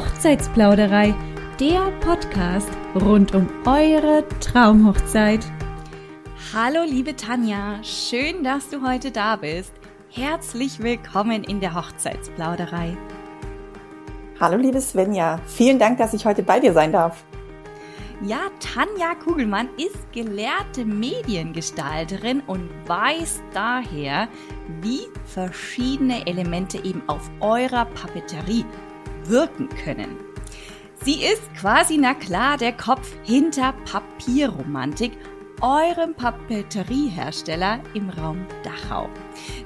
Hochzeitsplauderei, 0.00 1.14
der 1.60 1.90
Podcast 2.00 2.70
rund 2.94 3.34
um 3.34 3.46
eure 3.66 4.24
Traumhochzeit. 4.40 5.44
Hallo 6.54 6.84
liebe 6.86 7.16
Tanja, 7.16 7.84
schön, 7.84 8.42
dass 8.42 8.70
du 8.70 8.80
heute 8.80 9.10
da 9.10 9.36
bist. 9.36 9.74
Herzlich 10.08 10.82
willkommen 10.82 11.44
in 11.44 11.60
der 11.60 11.74
Hochzeitsplauderei. 11.74 12.96
Hallo 14.40 14.56
liebe 14.56 14.80
Svenja, 14.80 15.38
vielen 15.46 15.78
Dank, 15.78 15.98
dass 15.98 16.14
ich 16.14 16.24
heute 16.24 16.42
bei 16.42 16.60
dir 16.60 16.72
sein 16.72 16.92
darf. 16.92 17.22
Ja, 18.22 18.48
Tanja 18.58 19.14
Kugelmann 19.22 19.68
ist 19.76 20.10
gelehrte 20.12 20.86
Mediengestalterin 20.86 22.40
und 22.46 22.70
weiß 22.86 23.42
daher, 23.52 24.28
wie 24.80 25.02
verschiedene 25.26 26.26
Elemente 26.26 26.78
eben 26.82 27.02
auf 27.06 27.30
eurer 27.40 27.84
Papeterie 27.84 28.64
wirken 29.30 29.68
können. 29.84 30.16
Sie 31.02 31.22
ist 31.24 31.42
quasi, 31.54 31.96
na 31.96 32.12
klar, 32.12 32.58
der 32.58 32.72
Kopf 32.72 33.10
hinter 33.22 33.72
Papierromantik, 33.90 35.12
eurem 35.62 36.14
Papeteriehersteller 36.14 37.80
im 37.94 38.10
Raum 38.10 38.46
Dachau. 38.62 39.08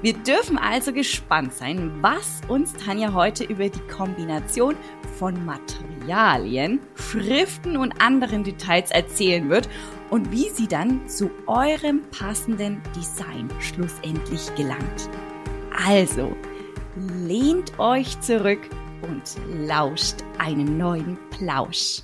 Wir 0.03 0.13
dürfen 0.13 0.59
also 0.59 0.93
gespannt 0.93 1.53
sein, 1.53 1.93
was 2.01 2.41
uns 2.49 2.73
Tanja 2.75 3.13
heute 3.13 3.45
über 3.45 3.69
die 3.69 3.87
Kombination 3.89 4.77
von 5.19 5.45
Materialien, 5.45 6.81
Schriften 6.95 7.77
und 7.77 8.01
anderen 8.01 8.45
Details 8.45 8.91
erzählen 8.91 9.49
wird 9.49 9.69
und 10.11 10.31
wie 10.31 10.51
sie 10.51 10.69
dann 10.69 11.09
zu 11.09 11.31
eurem 11.47 12.03
passenden 12.11 12.83
Design 12.97 13.49
schlussendlich 13.61 14.55
gelangt. 14.57 15.09
Also, 15.87 16.37
lehnt 16.97 17.79
euch 17.79 18.21
zurück 18.21 18.61
und 19.05 19.37
lauscht 19.67 20.17
einem 20.39 20.79
neuen 20.79 21.19
Plausch. 21.31 22.03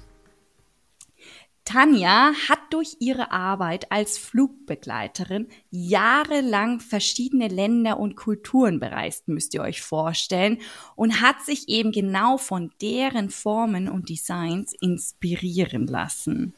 Tanja 1.64 2.32
hat 2.48 2.58
durch 2.70 2.96
ihre 3.00 3.30
Arbeit 3.30 3.90
als 3.92 4.18
Flugbegleiterin 4.18 5.48
jahrelang 5.70 6.80
verschiedene 6.80 7.48
Länder 7.48 7.98
und 7.98 8.16
Kulturen 8.16 8.80
bereist, 8.80 9.28
müsst 9.28 9.54
ihr 9.54 9.62
euch 9.62 9.80
vorstellen, 9.80 10.58
und 10.96 11.20
hat 11.20 11.42
sich 11.42 11.68
eben 11.68 11.92
genau 11.92 12.38
von 12.38 12.70
deren 12.82 13.30
Formen 13.30 13.88
und 13.88 14.08
Designs 14.08 14.74
inspirieren 14.80 15.86
lassen. 15.86 16.54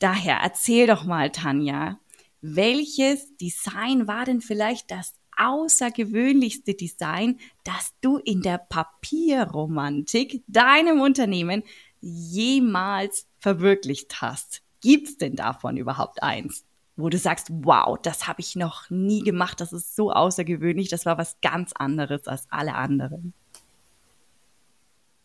Daher 0.00 0.38
erzähl 0.42 0.86
doch 0.86 1.04
mal, 1.04 1.30
Tanja, 1.30 1.98
welches 2.40 3.36
Design 3.36 4.06
war 4.06 4.24
denn 4.24 4.40
vielleicht 4.40 4.90
das 4.90 5.14
außergewöhnlichste 5.36 6.74
Design, 6.74 7.38
das 7.64 7.92
du 8.00 8.18
in 8.18 8.42
der 8.42 8.58
Papierromantik 8.58 10.42
deinem 10.46 11.00
Unternehmen 11.00 11.62
jemals 12.00 13.26
verwirklicht 13.38 14.20
hast. 14.20 14.62
Gibt's 14.80 15.16
denn 15.18 15.36
davon 15.36 15.76
überhaupt 15.76 16.22
eins? 16.22 16.64
Wo 16.96 17.10
du 17.10 17.18
sagst, 17.18 17.48
wow, 17.50 17.98
das 18.00 18.26
habe 18.26 18.40
ich 18.40 18.56
noch 18.56 18.88
nie 18.88 19.22
gemacht, 19.22 19.60
das 19.60 19.72
ist 19.72 19.94
so 19.94 20.12
außergewöhnlich, 20.12 20.88
das 20.88 21.04
war 21.04 21.18
was 21.18 21.36
ganz 21.42 21.72
anderes 21.74 22.26
als 22.26 22.46
alle 22.50 22.74
anderen. 22.74 23.34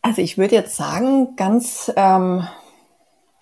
Also 0.02 0.22
ich 0.22 0.38
würde 0.38 0.56
jetzt 0.56 0.76
sagen, 0.76 1.36
ganz 1.36 1.92
ähm, 1.96 2.48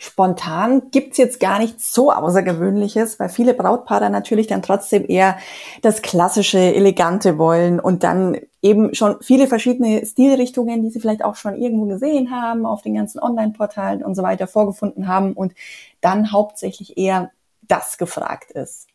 spontan 0.01 0.91
gibt's 0.91 1.17
jetzt 1.17 1.41
gar 1.41 1.59
nichts 1.59 1.93
so 1.93 2.11
Außergewöhnliches, 2.11 3.19
weil 3.19 3.27
viele 3.27 3.53
Brautpaare 3.53 4.09
natürlich 4.09 4.47
dann 4.47 4.61
trotzdem 4.61 5.03
eher 5.05 5.37
das 5.81 6.01
klassische, 6.01 6.57
elegante 6.57 7.37
wollen 7.37 7.81
und 7.81 8.03
dann 8.03 8.37
eben 8.61 8.95
schon 8.95 9.17
viele 9.21 9.47
verschiedene 9.47 10.05
Stilrichtungen, 10.05 10.83
die 10.83 10.89
sie 10.89 11.01
vielleicht 11.01 11.23
auch 11.23 11.35
schon 11.35 11.55
irgendwo 11.55 11.85
gesehen 11.85 12.31
haben, 12.31 12.65
auf 12.65 12.81
den 12.81 12.95
ganzen 12.95 13.19
Online-Portalen 13.19 14.01
und 14.01 14.15
so 14.15 14.23
weiter 14.23 14.47
vorgefunden 14.47 15.07
haben 15.07 15.33
und 15.33 15.53
dann 15.99 16.31
hauptsächlich 16.31 16.97
eher 16.97 17.31
das 17.67 17.97
gefragt 17.97 18.51
ist. 18.51 18.88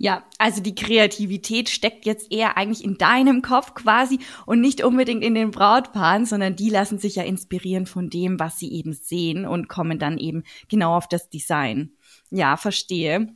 Ja, 0.00 0.22
also 0.38 0.62
die 0.62 0.76
Kreativität 0.76 1.68
steckt 1.68 2.06
jetzt 2.06 2.30
eher 2.30 2.56
eigentlich 2.56 2.84
in 2.84 2.98
deinem 2.98 3.42
Kopf 3.42 3.74
quasi 3.74 4.20
und 4.46 4.60
nicht 4.60 4.84
unbedingt 4.84 5.24
in 5.24 5.34
den 5.34 5.50
Brautpaaren, 5.50 6.24
sondern 6.24 6.54
die 6.54 6.70
lassen 6.70 7.00
sich 7.00 7.16
ja 7.16 7.24
inspirieren 7.24 7.84
von 7.84 8.08
dem, 8.08 8.38
was 8.38 8.60
sie 8.60 8.72
eben 8.72 8.92
sehen 8.92 9.44
und 9.44 9.68
kommen 9.68 9.98
dann 9.98 10.16
eben 10.16 10.44
genau 10.68 10.96
auf 10.96 11.08
das 11.08 11.28
Design. 11.30 11.90
Ja, 12.30 12.56
verstehe. 12.56 13.26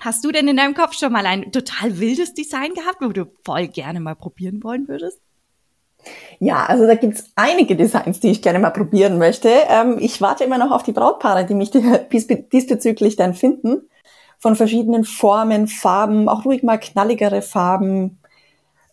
Hast 0.00 0.24
du 0.24 0.30
denn 0.30 0.46
in 0.46 0.56
deinem 0.56 0.74
Kopf 0.74 0.96
schon 0.96 1.12
mal 1.12 1.26
ein 1.26 1.50
total 1.50 1.98
wildes 1.98 2.32
Design 2.32 2.74
gehabt, 2.74 2.98
wo 3.00 3.08
du 3.08 3.26
voll 3.44 3.66
gerne 3.66 3.98
mal 3.98 4.14
probieren 4.14 4.62
wollen 4.62 4.86
würdest? 4.86 5.20
Ja, 6.38 6.64
also 6.66 6.86
da 6.86 6.94
gibt's 6.94 7.32
einige 7.34 7.74
Designs, 7.74 8.20
die 8.20 8.30
ich 8.30 8.40
gerne 8.40 8.60
mal 8.60 8.70
probieren 8.70 9.18
möchte. 9.18 9.48
Ähm, 9.68 9.96
ich 9.98 10.20
warte 10.20 10.44
immer 10.44 10.58
noch 10.58 10.70
auf 10.70 10.84
die 10.84 10.92
Brautpaare, 10.92 11.44
die 11.44 11.54
mich 11.54 11.72
diesbezüglich 12.52 13.16
dann 13.16 13.34
finden 13.34 13.88
von 14.38 14.56
verschiedenen 14.56 15.04
Formen, 15.04 15.66
Farben, 15.66 16.28
auch 16.28 16.44
ruhig 16.44 16.62
mal 16.62 16.78
knalligere 16.78 17.42
Farben, 17.42 18.18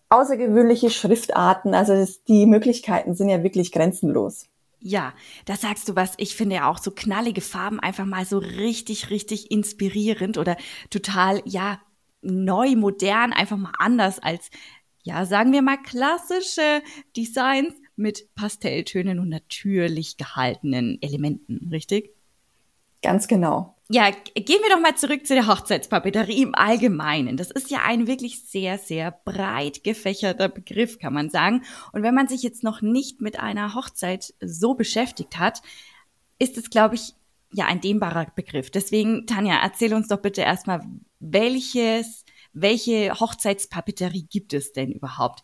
außergewöhnliche 0.10 0.90
Schriftarten. 0.90 1.74
Also 1.74 2.06
die 2.28 2.46
Möglichkeiten 2.46 3.16
sind 3.16 3.30
ja 3.30 3.44
wirklich 3.44 3.72
grenzenlos. 3.72 4.48
Ja, 4.80 5.14
da 5.46 5.56
sagst 5.56 5.90
du 5.90 5.96
was. 5.96 6.14
Ich 6.18 6.36
finde 6.36 6.58
ja 6.58 6.70
auch 6.70 6.78
so 6.78 6.92
knallige 6.92 7.42
Farben 7.42 7.80
einfach 7.80 8.06
mal 8.06 8.26
so 8.26 8.38
richtig, 8.38 9.10
richtig 9.10 9.52
inspirierend 9.52 10.38
oder 10.38 10.58
total, 10.90 11.42
ja, 11.46 11.80
neu, 12.22 12.76
modern, 12.76 13.34
einfach 13.34 13.58
mal 13.58 13.74
anders 13.78 14.20
als, 14.20 14.50
ja, 15.04 15.26
sagen 15.26 15.54
wir 15.54 15.62
mal 15.62 15.78
klassische 15.78 16.82
Designs 17.16 17.74
mit 17.96 18.34
Pastelltönen 18.36 19.20
und 19.20 19.30
natürlich 19.30 20.18
gehaltenen 20.18 21.00
Elementen, 21.02 21.70
richtig? 21.72 22.12
Ganz 23.02 23.28
genau 23.28 23.75
ja, 23.90 24.10
gehen 24.10 24.62
wir 24.64 24.70
doch 24.70 24.82
mal 24.82 24.96
zurück 24.96 25.28
zu 25.28 25.36
der 25.36 25.46
Hochzeitspapeterie 25.48 26.42
im 26.42 26.56
Allgemeinen. 26.56 27.38
Das 27.38 27.52
ist 27.52 27.70
ja 27.70 27.82
ein 27.86 28.08
wirklich 28.08 28.44
sehr, 28.44 28.80
sehr 28.80 29.12
breit 29.12 29.84
gefächerter 29.84 30.50
Begriff, 30.50 30.98
kann 30.98 31.14
man 31.14 31.30
sagen. 31.30 31.64
Und 31.92 32.02
wenn 32.02 32.16
man 32.16 32.28
sich 32.28 32.42
jetzt 32.42 32.64
noch 32.64 32.82
nicht 32.82 33.22
mit 33.22 33.40
einer 33.40 33.76
Hochzeit 33.76 34.34
so 34.42 34.74
beschäftigt 34.74 35.38
hat, 35.38 35.62
ist 36.40 36.58
es, 36.58 36.72
glaube 36.72 36.96
ich, 36.96 37.14
ja, 37.54 37.68
ein 37.68 37.80
dehnbarer 37.80 38.26
Begriff. 38.36 38.72
Deswegen, 38.72 39.28
Tanja, 39.28 39.60
erzähl 39.62 39.94
uns 39.94 40.08
doch 40.08 40.22
bitte 40.22 40.42
erstmal, 40.42 40.82
welches, 41.20 42.26
welche 42.54 43.14
Hochzeitspapeterie 43.14 44.24
gibt 44.24 44.54
es 44.54 44.72
denn 44.72 44.92
überhaupt? 44.92 45.44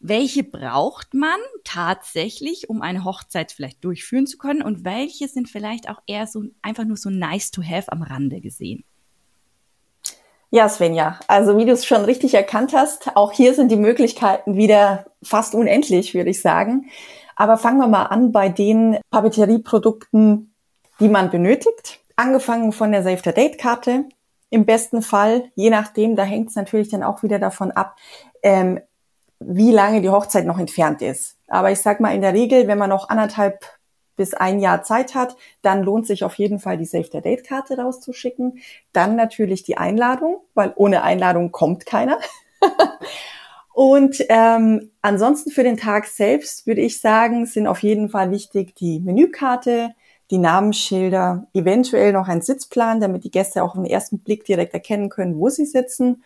Welche 0.00 0.44
braucht 0.44 1.14
man 1.14 1.38
tatsächlich, 1.64 2.70
um 2.70 2.82
eine 2.82 3.04
Hochzeit 3.04 3.52
vielleicht 3.52 3.84
durchführen 3.84 4.26
zu 4.26 4.38
können 4.38 4.62
und 4.62 4.84
welche 4.84 5.28
sind 5.28 5.48
vielleicht 5.48 5.88
auch 5.88 6.00
eher 6.06 6.26
so 6.26 6.44
einfach 6.62 6.84
nur 6.84 6.96
so 6.96 7.10
nice 7.10 7.50
to 7.50 7.62
have 7.62 7.90
am 7.90 8.02
Rande 8.02 8.40
gesehen? 8.40 8.84
Ja, 10.50 10.68
Svenja, 10.68 11.20
also 11.26 11.58
wie 11.58 11.66
du 11.66 11.72
es 11.72 11.84
schon 11.84 12.04
richtig 12.04 12.32
erkannt 12.32 12.72
hast, 12.72 13.16
auch 13.16 13.32
hier 13.32 13.52
sind 13.54 13.70
die 13.70 13.76
Möglichkeiten 13.76 14.56
wieder 14.56 15.04
fast 15.22 15.54
unendlich, 15.54 16.14
würde 16.14 16.30
ich 16.30 16.40
sagen. 16.40 16.86
Aber 17.36 17.58
fangen 17.58 17.78
wir 17.78 17.86
mal 17.86 18.04
an 18.04 18.32
bei 18.32 18.48
den 18.48 18.98
Papeterieprodukten, 19.10 20.54
die 21.00 21.08
man 21.08 21.30
benötigt. 21.30 22.00
Angefangen 22.16 22.72
von 22.72 22.92
der 22.92 23.02
Save 23.02 23.20
the 23.22 23.32
Date 23.32 23.58
Karte. 23.58 24.06
Im 24.50 24.64
besten 24.64 25.02
Fall, 25.02 25.50
je 25.54 25.68
nachdem, 25.68 26.16
da 26.16 26.22
hängt 26.22 26.48
es 26.48 26.56
natürlich 26.56 26.88
dann 26.88 27.02
auch 27.02 27.22
wieder 27.22 27.38
davon 27.38 27.70
ab, 27.70 27.96
ähm, 28.42 28.80
wie 29.40 29.72
lange 29.72 30.00
die 30.00 30.10
Hochzeit 30.10 30.46
noch 30.46 30.58
entfernt 30.58 31.02
ist. 31.02 31.36
Aber 31.46 31.70
ich 31.70 31.80
sag 31.80 32.00
mal, 32.00 32.14
in 32.14 32.22
der 32.22 32.34
Regel, 32.34 32.66
wenn 32.66 32.78
man 32.78 32.90
noch 32.90 33.08
anderthalb 33.08 33.64
bis 34.16 34.34
ein 34.34 34.58
Jahr 34.58 34.82
Zeit 34.82 35.14
hat, 35.14 35.36
dann 35.62 35.82
lohnt 35.82 36.06
sich 36.06 36.24
auf 36.24 36.34
jeden 36.34 36.58
Fall 36.58 36.76
die 36.76 36.84
Save 36.84 37.08
the 37.10 37.20
Date 37.20 37.44
Karte 37.44 37.78
rauszuschicken. 37.78 38.58
Dann 38.92 39.16
natürlich 39.16 39.62
die 39.62 39.78
Einladung, 39.78 40.42
weil 40.54 40.72
ohne 40.76 41.02
Einladung 41.02 41.52
kommt 41.52 41.86
keiner. 41.86 42.18
Und 43.72 44.16
ähm, 44.28 44.90
ansonsten 45.02 45.52
für 45.52 45.62
den 45.62 45.76
Tag 45.76 46.06
selbst 46.06 46.66
würde 46.66 46.80
ich 46.80 47.00
sagen, 47.00 47.46
sind 47.46 47.68
auf 47.68 47.84
jeden 47.84 48.08
Fall 48.08 48.32
wichtig 48.32 48.74
die 48.74 48.98
Menükarte, 48.98 49.94
die 50.32 50.38
Namensschilder, 50.38 51.46
eventuell 51.54 52.12
noch 52.12 52.26
ein 52.26 52.42
Sitzplan, 52.42 53.00
damit 53.00 53.22
die 53.22 53.30
Gäste 53.30 53.62
auch 53.62 53.76
im 53.76 53.84
ersten 53.84 54.18
Blick 54.18 54.44
direkt 54.44 54.74
erkennen 54.74 55.10
können, 55.10 55.38
wo 55.38 55.48
sie 55.48 55.64
sitzen 55.64 56.24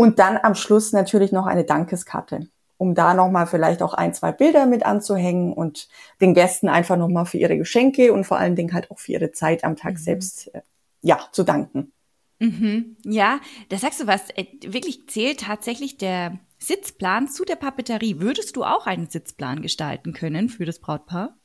und 0.00 0.18
dann 0.18 0.38
am 0.42 0.54
Schluss 0.54 0.92
natürlich 0.92 1.30
noch 1.30 1.44
eine 1.44 1.64
Dankeskarte, 1.64 2.48
um 2.78 2.94
da 2.94 3.12
nochmal 3.12 3.46
vielleicht 3.46 3.82
auch 3.82 3.92
ein, 3.92 4.14
zwei 4.14 4.32
Bilder 4.32 4.64
mit 4.64 4.86
anzuhängen 4.86 5.52
und 5.52 5.88
den 6.22 6.32
Gästen 6.32 6.70
einfach 6.70 6.96
nochmal 6.96 7.26
für 7.26 7.36
ihre 7.36 7.58
Geschenke 7.58 8.10
und 8.14 8.24
vor 8.24 8.38
allen 8.38 8.56
Dingen 8.56 8.72
halt 8.72 8.90
auch 8.90 8.98
für 8.98 9.12
ihre 9.12 9.32
Zeit 9.32 9.62
am 9.62 9.76
Tag 9.76 9.92
mhm. 9.92 9.98
selbst, 9.98 10.54
äh, 10.54 10.62
ja, 11.02 11.20
zu 11.32 11.42
danken. 11.42 11.92
Mhm. 12.38 12.96
Ja, 13.04 13.40
da 13.68 13.76
sagst 13.76 14.00
du 14.00 14.06
was. 14.06 14.30
Äh, 14.30 14.46
wirklich 14.62 15.06
zählt 15.06 15.40
tatsächlich 15.40 15.98
der 15.98 16.38
Sitzplan 16.58 17.28
zu 17.28 17.44
der 17.44 17.56
Papeterie. 17.56 18.20
Würdest 18.20 18.56
du 18.56 18.64
auch 18.64 18.86
einen 18.86 19.10
Sitzplan 19.10 19.60
gestalten 19.60 20.14
können 20.14 20.48
für 20.48 20.64
das 20.64 20.78
Brautpaar? 20.78 21.36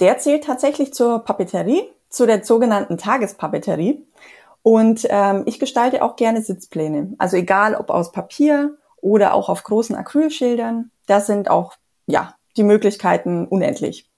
Der 0.00 0.16
zählt 0.16 0.44
tatsächlich 0.44 0.94
zur 0.94 1.18
Papeterie, 1.18 1.82
zu 2.08 2.24
der 2.24 2.46
sogenannten 2.46 2.96
Tagespapeterie. 2.96 4.06
Und 4.62 5.06
ähm, 5.08 5.44
ich 5.46 5.58
gestalte 5.58 6.02
auch 6.02 6.16
gerne 6.16 6.42
Sitzpläne. 6.42 7.14
Also 7.18 7.36
egal 7.36 7.74
ob 7.74 7.90
aus 7.90 8.12
Papier 8.12 8.76
oder 8.96 9.34
auch 9.34 9.48
auf 9.48 9.64
großen 9.64 9.96
Acrylschildern, 9.96 10.90
da 11.06 11.20
sind 11.20 11.50
auch 11.50 11.74
ja 12.06 12.34
die 12.56 12.62
Möglichkeiten 12.62 13.46
unendlich. 13.46 14.10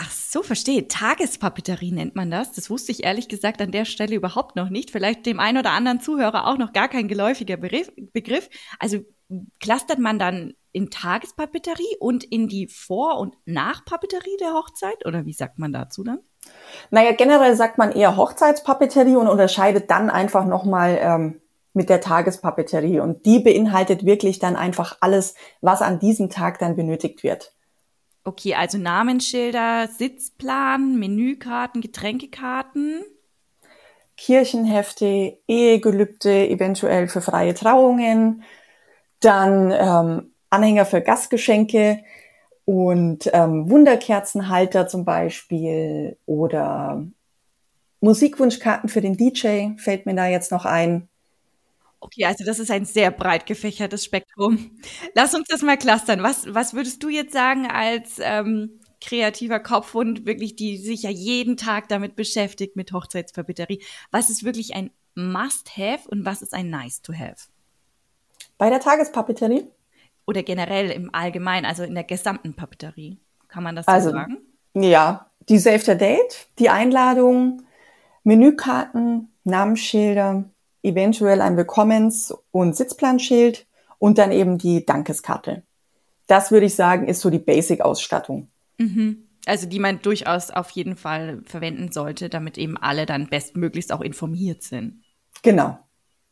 Ach 0.00 0.10
so, 0.12 0.44
verstehe. 0.44 0.86
Tagespapeterie 0.86 1.90
nennt 1.90 2.14
man 2.14 2.30
das. 2.30 2.52
Das 2.52 2.70
wusste 2.70 2.92
ich 2.92 3.02
ehrlich 3.02 3.26
gesagt 3.26 3.60
an 3.60 3.72
der 3.72 3.84
Stelle 3.84 4.14
überhaupt 4.14 4.54
noch 4.54 4.68
nicht. 4.68 4.92
Vielleicht 4.92 5.26
dem 5.26 5.40
einen 5.40 5.58
oder 5.58 5.72
anderen 5.72 6.00
Zuhörer 6.00 6.46
auch 6.46 6.56
noch 6.56 6.72
gar 6.72 6.88
kein 6.88 7.08
geläufiger 7.08 7.56
Begriff. 7.56 8.48
Also 8.78 9.00
clustert 9.58 9.98
man 9.98 10.20
dann 10.20 10.54
in 10.70 10.90
Tagespapeterie 10.90 11.96
und 11.98 12.22
in 12.22 12.46
die 12.46 12.68
Vor- 12.68 13.18
und 13.18 13.34
Nachpapeterie 13.44 14.36
der 14.38 14.52
Hochzeit? 14.52 15.04
Oder 15.04 15.26
wie 15.26 15.32
sagt 15.32 15.58
man 15.58 15.72
dazu 15.72 16.04
dann? 16.04 16.20
Naja, 16.90 17.12
generell 17.12 17.54
sagt 17.54 17.78
man 17.78 17.92
eher 17.92 18.16
Hochzeitspapeterie 18.16 19.16
und 19.16 19.28
unterscheidet 19.28 19.90
dann 19.90 20.10
einfach 20.10 20.46
nochmal 20.46 20.98
ähm, 21.00 21.40
mit 21.74 21.88
der 21.88 22.00
Tagespapeterie. 22.00 23.00
Und 23.00 23.26
die 23.26 23.40
beinhaltet 23.40 24.04
wirklich 24.06 24.38
dann 24.38 24.56
einfach 24.56 24.96
alles, 25.00 25.34
was 25.60 25.82
an 25.82 25.98
diesem 25.98 26.30
Tag 26.30 26.58
dann 26.58 26.76
benötigt 26.76 27.22
wird. 27.22 27.52
Okay, 28.24 28.54
also 28.54 28.78
Namensschilder, 28.78 29.88
Sitzplan, 29.88 30.98
Menükarten, 30.98 31.80
Getränkekarten. 31.80 33.02
Kirchenhefte, 34.18 35.38
Ehegelübde, 35.46 36.48
eventuell 36.48 37.06
für 37.06 37.20
freie 37.20 37.54
Trauungen, 37.54 38.42
dann 39.20 39.70
ähm, 39.70 40.32
Anhänger 40.50 40.84
für 40.86 41.00
Gastgeschenke 41.00 42.00
und 42.68 43.30
ähm, 43.32 43.70
Wunderkerzenhalter 43.70 44.86
zum 44.88 45.06
Beispiel 45.06 46.18
oder 46.26 47.02
Musikwunschkarten 48.00 48.90
für 48.90 49.00
den 49.00 49.16
DJ 49.16 49.70
fällt 49.78 50.04
mir 50.04 50.14
da 50.14 50.26
jetzt 50.26 50.52
noch 50.52 50.66
ein. 50.66 51.08
Okay, 51.98 52.26
also 52.26 52.44
das 52.44 52.58
ist 52.58 52.70
ein 52.70 52.84
sehr 52.84 53.10
breit 53.10 53.46
gefächertes 53.46 54.04
Spektrum. 54.04 54.78
Lass 55.14 55.34
uns 55.34 55.48
das 55.48 55.62
mal 55.62 55.78
clustern. 55.78 56.22
Was, 56.22 56.52
was 56.52 56.74
würdest 56.74 57.02
du 57.02 57.08
jetzt 57.08 57.32
sagen 57.32 57.66
als 57.66 58.20
ähm, 58.20 58.80
kreativer 59.00 59.60
Kopf 59.60 59.94
und 59.94 60.26
wirklich, 60.26 60.54
die 60.54 60.76
sich 60.76 61.04
ja 61.04 61.10
jeden 61.10 61.56
Tag 61.56 61.88
damit 61.88 62.16
beschäftigt, 62.16 62.76
mit 62.76 62.92
Hochzeitspapeterie? 62.92 63.82
Was 64.10 64.28
ist 64.28 64.44
wirklich 64.44 64.74
ein 64.74 64.90
Must-Have 65.14 66.06
und 66.10 66.26
was 66.26 66.42
ist 66.42 66.52
ein 66.52 66.68
Nice-to-Have? 66.68 67.48
Bei 68.58 68.68
der 68.68 68.80
Tagespapeterie? 68.80 69.68
Oder 70.28 70.42
generell 70.42 70.90
im 70.90 71.14
Allgemeinen, 71.14 71.64
also 71.64 71.84
in 71.84 71.94
der 71.94 72.04
gesamten 72.04 72.52
Papeterie. 72.52 73.16
Kann 73.48 73.62
man 73.62 73.74
das 73.74 73.86
so 73.86 73.92
also, 73.92 74.10
sagen? 74.10 74.36
Ja, 74.74 75.30
die 75.48 75.56
Save 75.56 75.78
the 75.78 75.96
Date, 75.96 76.48
die 76.58 76.68
Einladung, 76.68 77.62
Menükarten, 78.24 79.32
Namensschilder, 79.44 80.44
eventuell 80.82 81.40
ein 81.40 81.56
Willkommens- 81.56 82.34
und 82.50 82.76
Sitzplanschild 82.76 83.66
und 83.98 84.18
dann 84.18 84.30
eben 84.30 84.58
die 84.58 84.84
Dankeskarte. 84.84 85.62
Das 86.26 86.50
würde 86.50 86.66
ich 86.66 86.74
sagen, 86.74 87.08
ist 87.08 87.22
so 87.22 87.30
die 87.30 87.38
Basic-Ausstattung. 87.38 88.50
Mhm. 88.76 89.26
Also 89.46 89.66
die 89.66 89.78
man 89.78 90.02
durchaus 90.02 90.50
auf 90.50 90.68
jeden 90.72 90.96
Fall 90.96 91.40
verwenden 91.46 91.90
sollte, 91.90 92.28
damit 92.28 92.58
eben 92.58 92.76
alle 92.76 93.06
dann 93.06 93.28
bestmöglichst 93.28 93.94
auch 93.94 94.02
informiert 94.02 94.62
sind. 94.62 95.02
Genau. 95.42 95.78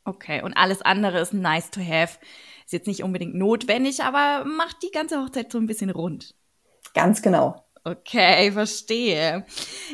Okay, 0.05 0.43
und 0.43 0.53
alles 0.53 0.83
andere 0.83 1.19
ist 1.19 1.33
nice 1.33 1.71
to 1.71 1.81
have. 1.81 2.19
Ist 2.67 2.73
jetzt 2.73 2.87
nicht 2.89 3.05
unbedingt 3.05 3.37
notwendig, 3.37 4.03
aber 4.03 4.45
macht 4.45 4.83
die 4.83 4.91
ganze 4.91 5.23
Hochzeit 5.23 5.53
so 5.53 5.59
ein 5.59 5.67
bisschen 5.67 5.91
rund. 5.91 6.35
Ganz 6.95 7.23
genau. 7.23 7.63
Okay, 7.85 8.51
verstehe. 8.51 9.47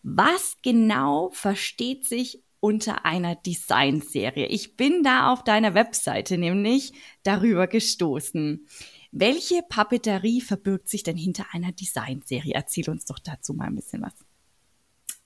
Was 0.04 0.56
genau 0.62 1.30
versteht 1.32 2.06
sich 2.06 2.44
unter 2.60 3.04
einer 3.04 3.36
Designserie? 3.36 4.46
Ich 4.46 4.76
bin 4.76 5.02
da 5.02 5.32
auf 5.32 5.44
deiner 5.44 5.74
Webseite 5.74 6.38
nämlich 6.38 6.92
darüber 7.22 7.66
gestoßen. 7.66 8.66
Welche 9.12 9.62
Papeterie 9.68 10.40
verbirgt 10.40 10.88
sich 10.88 11.02
denn 11.02 11.16
hinter 11.16 11.46
einer 11.52 11.72
Designserie? 11.72 12.52
Erzähl 12.54 12.90
uns 12.90 13.04
doch 13.06 13.18
dazu 13.18 13.54
mal 13.54 13.66
ein 13.66 13.76
bisschen 13.76 14.02
was. 14.02 14.14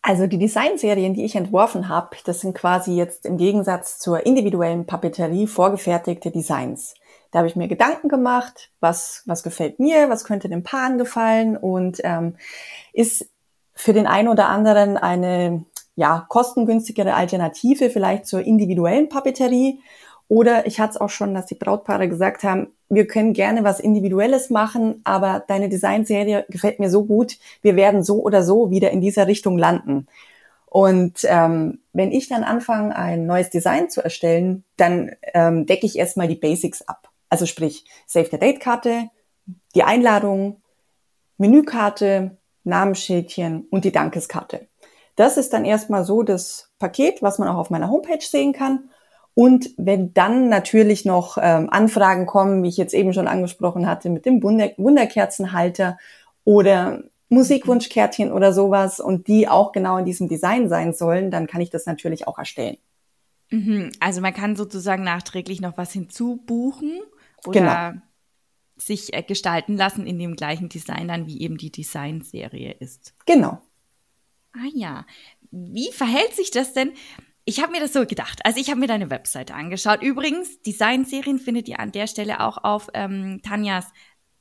Also 0.03 0.27
die 0.27 0.39
Designserien, 0.39 1.13
die 1.13 1.25
ich 1.25 1.37
entworfen 1.37 1.89
habe, 1.89 2.17
das 2.25 2.41
sind 2.41 2.55
quasi 2.55 2.95
jetzt 2.95 3.27
im 3.27 3.37
Gegensatz 3.37 3.99
zur 3.99 4.25
individuellen 4.25 4.87
Papeterie 4.87 5.47
vorgefertigte 5.47 6.31
Designs. 6.31 6.95
Da 7.31 7.41
habe 7.41 7.49
ich 7.49 7.57
mir 7.57 7.69
Gedanken 7.69 8.09
gemacht, 8.09 8.71
was, 8.81 9.23
was 9.27 9.43
gefällt 9.43 9.79
mir, 9.79 10.09
was 10.09 10.25
könnte 10.25 10.49
den 10.49 10.63
Paaren 10.63 10.97
gefallen 10.97 11.57
und 11.57 12.01
ähm, 12.03 12.37
ist 12.93 13.29
für 13.75 13.93
den 13.93 14.07
einen 14.07 14.29
oder 14.29 14.49
anderen 14.49 14.97
eine 14.97 15.65
ja, 15.97 16.27
kostengünstigere 16.29 17.15
Alternative 17.15 17.91
vielleicht 17.91 18.27
zur 18.27 18.41
individuellen 18.41 19.09
Papeterie. 19.09 19.81
Oder 20.29 20.67
ich 20.67 20.79
hatte 20.79 20.93
es 20.93 21.01
auch 21.01 21.11
schon, 21.11 21.35
dass 21.35 21.47
die 21.47 21.57
Brautpaare 21.57 22.09
gesagt 22.09 22.45
haben, 22.45 22.69
wir 22.89 23.07
können 23.07 23.33
gerne 23.33 23.65
was 23.65 23.81
Individuelles 23.81 24.51
machen, 24.51 25.01
aber 25.05 25.45
deine 25.47 25.69
Designserie 25.69 26.45
gefällt 26.49 26.79
mir 26.81 26.91
so 26.91 27.05
gut, 27.05 27.39
wir 27.63 27.77
werden 27.77 28.03
so 28.03 28.23
oder 28.23 28.43
so 28.43 28.71
wieder 28.71 28.91
in 28.91 29.01
dieser 29.01 29.27
Richtung 29.27 29.59
landen. 29.59 30.07
Und 30.67 31.25
ähm, 31.25 31.81
wenn 31.93 32.13
ich 32.13 32.29
dann 32.29 32.45
anfange, 32.45 32.95
ein 32.95 33.27
neues 33.27 33.51
Design 33.51 33.91
zu 33.91 34.03
erstellen, 34.03 34.65
dann 34.77 35.11
ähm, 35.35 35.67
decke 35.67 35.85
ich 35.85 35.99
erstmal 35.99 36.29
die 36.29 36.37
Basics 36.37 36.83
ab. 36.83 37.11
Also 37.29 37.47
sprich, 37.47 37.85
Save 38.07 38.29
the 38.31 38.39
Date 38.39 38.61
Karte, 38.61 39.11
die 39.75 39.83
Einladung, 39.83 40.63
Menükarte, 41.39 42.37
Namensschildchen 42.63 43.67
und 43.71 43.85
die 43.85 43.93
Dankeskarte. 43.93 44.69
Das 45.21 45.37
ist 45.37 45.53
dann 45.53 45.67
erstmal 45.67 46.07
so 46.07 46.23
das 46.23 46.73
Paket, 46.79 47.21
was 47.21 47.39
man 47.39 47.47
auch 47.47 47.59
auf 47.59 47.69
meiner 47.69 47.91
Homepage 47.91 48.25
sehen 48.25 48.55
kann. 48.55 48.89
Und 49.35 49.69
wenn 49.77 50.15
dann 50.15 50.49
natürlich 50.49 51.05
noch 51.05 51.37
ähm, 51.39 51.69
Anfragen 51.71 52.25
kommen, 52.25 52.63
wie 52.63 52.69
ich 52.69 52.79
jetzt 52.79 52.95
eben 52.95 53.13
schon 53.13 53.29
angesprochen 53.29 53.87
hatte, 53.87 54.09
mit 54.09 54.25
dem 54.25 54.43
Wunder 54.43 54.71
Wunderkerzenhalter 54.79 55.99
oder 56.45 57.03
Musikwunschkärtchen 57.29 58.33
oder 58.33 58.55
sowas 58.55 58.99
und 58.99 59.29
die 59.29 59.47
auch 59.47 59.73
genau 59.73 59.99
in 59.99 60.07
diesem 60.07 60.27
Design 60.27 60.71
sein 60.71 60.95
sollen, 60.95 61.31
dann 61.31 61.47
kann 61.47 61.61
ich 61.61 61.69
das 61.69 61.85
natürlich 61.85 62.27
auch 62.27 62.39
erstellen. 62.39 62.79
Mhm. 63.51 63.93
Also 64.01 64.23
man 64.23 64.33
kann 64.33 64.57
sozusagen 64.57 65.03
nachträglich 65.03 65.61
noch 65.61 65.77
was 65.77 65.93
hinzubuchen 65.93 66.99
oder 67.45 67.93
genau. 67.93 68.03
sich 68.77 69.13
äh, 69.13 69.23
gestalten 69.23 69.77
lassen 69.77 70.07
in 70.07 70.19
dem 70.19 70.35
gleichen 70.35 70.71
Design 70.71 71.09
dann, 71.09 71.27
wie 71.27 71.43
eben 71.43 71.59
die 71.59 71.71
Designserie 71.71 72.73
ist. 72.73 73.13
Genau. 73.27 73.61
Ah 74.53 74.69
ja. 74.75 75.07
Wie 75.51 75.93
verhält 75.93 76.35
sich 76.35 76.51
das 76.51 76.73
denn? 76.73 76.93
Ich 77.45 77.61
habe 77.63 77.73
mir 77.73 77.81
das 77.81 77.93
so 77.93 78.07
gedacht. 78.07 78.41
Also 78.45 78.61
ich 78.61 78.71
habe 78.71 78.81
mir 78.81 78.87
deine 78.87 79.11
Webseite 79.11 79.55
angeschaut. 79.55 80.03
Übrigens, 80.03 80.61
Designserien 80.63 81.39
findet 81.39 81.69
ihr 81.69 81.81
an 81.81 81.93
der 81.93 82.07
Stelle 82.07 82.41
auch 82.41 82.59
auf 82.63 82.89
ähm, 82.95 83.41
Tanjas 83.43 83.87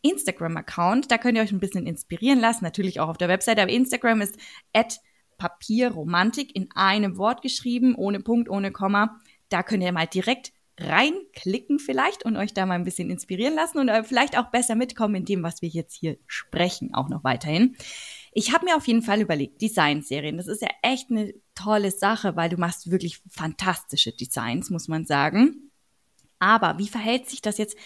Instagram-Account. 0.02 1.12
Da 1.12 1.18
könnt 1.18 1.38
ihr 1.38 1.44
euch 1.44 1.52
ein 1.52 1.60
bisschen 1.60 1.88
inspirieren 1.88 2.40
lassen. 2.40 2.64
Natürlich 2.64 3.00
auch 3.00 3.10
auf 3.10 3.18
der 3.18 3.30
Webseite. 3.30 3.62
Aber 3.62 3.72
Instagram 3.72 4.22
ist 4.22 4.38
at 4.74 5.00
Papierromantik 5.38 6.56
in 6.56 6.70
einem 6.76 7.18
Wort 7.18 7.42
geschrieben, 7.42 7.96
ohne 7.96 8.20
Punkt, 8.20 8.50
ohne 8.50 8.72
Komma. 8.72 9.20
Da 9.50 9.64
könnt 9.64 9.84
ihr 9.84 9.92
mal 9.92 10.06
direkt 10.06 10.52
reinklicken 10.80 11.80
vielleicht 11.80 12.24
und 12.24 12.38
euch 12.38 12.54
da 12.54 12.66
mal 12.66 12.76
ein 12.76 12.84
bisschen 12.84 13.10
inspirieren 13.10 13.56
lassen 13.56 13.80
und 13.80 13.90
äh, 13.90 14.04
vielleicht 14.04 14.38
auch 14.38 14.52
besser 14.52 14.76
mitkommen 14.76 15.16
in 15.16 15.26
dem, 15.26 15.44
was 15.44 15.62
wir 15.62 15.70
jetzt 15.70 15.96
hier 15.96 16.18
sprechen, 16.28 16.94
auch 16.94 17.10
noch 17.10 17.24
weiterhin. 17.24 17.76
Ich 18.32 18.54
habe 18.54 18.66
mir 18.66 18.76
auf 18.76 18.88
jeden 18.88 19.02
Fall 19.02 19.22
überlegt, 19.22 19.62
Designserien, 19.62 20.38
das 20.38 20.48
ist 20.48 20.62
ja 20.62 20.70
echt 20.82 21.10
eine 21.10 21.34
tolle 21.56 21.92
Sache, 21.92 22.36
weil 22.36 22.50
du 22.50 22.58
machst 22.58 22.92
wirklich 22.92 23.22
fantastische 23.30 24.12
Designs, 24.12 24.70
muss 24.70 24.88
man 24.88 25.06
sagen. 25.06 25.72
Aber 26.40 26.78
wie 26.78 26.88
verhält 26.88 27.30
sich 27.30 27.42
das 27.42 27.58
jetzt 27.58 27.78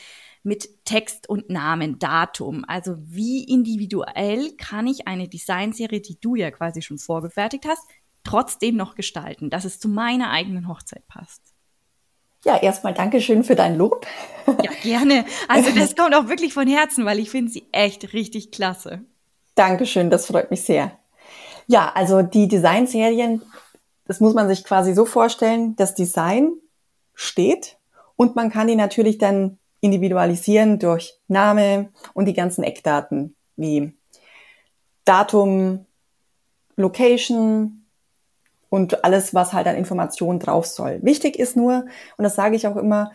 mit 0.43 0.85
Text 0.85 1.27
und 1.29 1.49
Namen, 1.49 1.97
Datum? 1.99 2.65
Also 2.67 2.95
wie 2.99 3.43
individuell 3.43 4.51
kann 4.57 4.87
ich 4.87 5.07
eine 5.07 5.27
Designserie, 5.27 6.01
die 6.01 6.19
du 6.19 6.35
ja 6.35 6.51
quasi 6.51 6.81
schon 6.81 6.99
vorgefertigt 6.99 7.65
hast, 7.67 7.83
trotzdem 8.23 8.75
noch 8.75 8.95
gestalten, 8.95 9.49
dass 9.49 9.65
es 9.65 9.79
zu 9.79 9.89
meiner 9.89 10.29
eigenen 10.29 10.67
Hochzeit 10.67 11.07
passt? 11.07 11.41
Ja, 12.45 12.57
erstmal 12.57 12.93
Dankeschön 12.93 13.43
für 13.43 13.55
dein 13.55 13.77
Lob. 13.77 14.05
Ja, 14.47 14.71
gerne. 14.81 15.25
Also 15.47 15.71
das 15.75 15.95
kommt 15.95 16.13
auch 16.13 16.27
wirklich 16.27 16.53
von 16.53 16.67
Herzen, 16.67 17.05
weil 17.05 17.19
ich 17.19 17.29
finde 17.29 17.51
sie 17.51 17.65
echt 17.71 18.13
richtig 18.13 18.51
klasse. 18.51 19.05
Dankeschön, 19.55 20.09
das 20.09 20.25
freut 20.25 20.51
mich 20.51 20.63
sehr. 20.63 20.97
Ja, 21.67 21.91
also 21.93 22.21
die 22.21 22.47
Designserien, 22.47 23.41
das 24.05 24.19
muss 24.19 24.33
man 24.33 24.47
sich 24.47 24.63
quasi 24.63 24.93
so 24.93 25.05
vorstellen, 25.05 25.75
das 25.75 25.95
Design 25.95 26.51
steht 27.13 27.77
und 28.15 28.35
man 28.35 28.49
kann 28.49 28.67
die 28.67 28.75
natürlich 28.75 29.17
dann 29.17 29.57
individualisieren 29.81 30.79
durch 30.79 31.19
Name 31.27 31.89
und 32.13 32.25
die 32.25 32.33
ganzen 32.33 32.63
Eckdaten 32.63 33.35
wie 33.55 33.93
Datum, 35.05 35.85
Location 36.75 37.85
und 38.69 39.03
alles, 39.03 39.33
was 39.33 39.53
halt 39.53 39.67
an 39.67 39.75
Informationen 39.75 40.39
drauf 40.39 40.65
soll. 40.65 40.99
Wichtig 41.03 41.37
ist 41.37 41.55
nur, 41.55 41.85
und 42.17 42.23
das 42.23 42.35
sage 42.35 42.55
ich 42.55 42.65
auch 42.65 42.77
immer, 42.77 43.11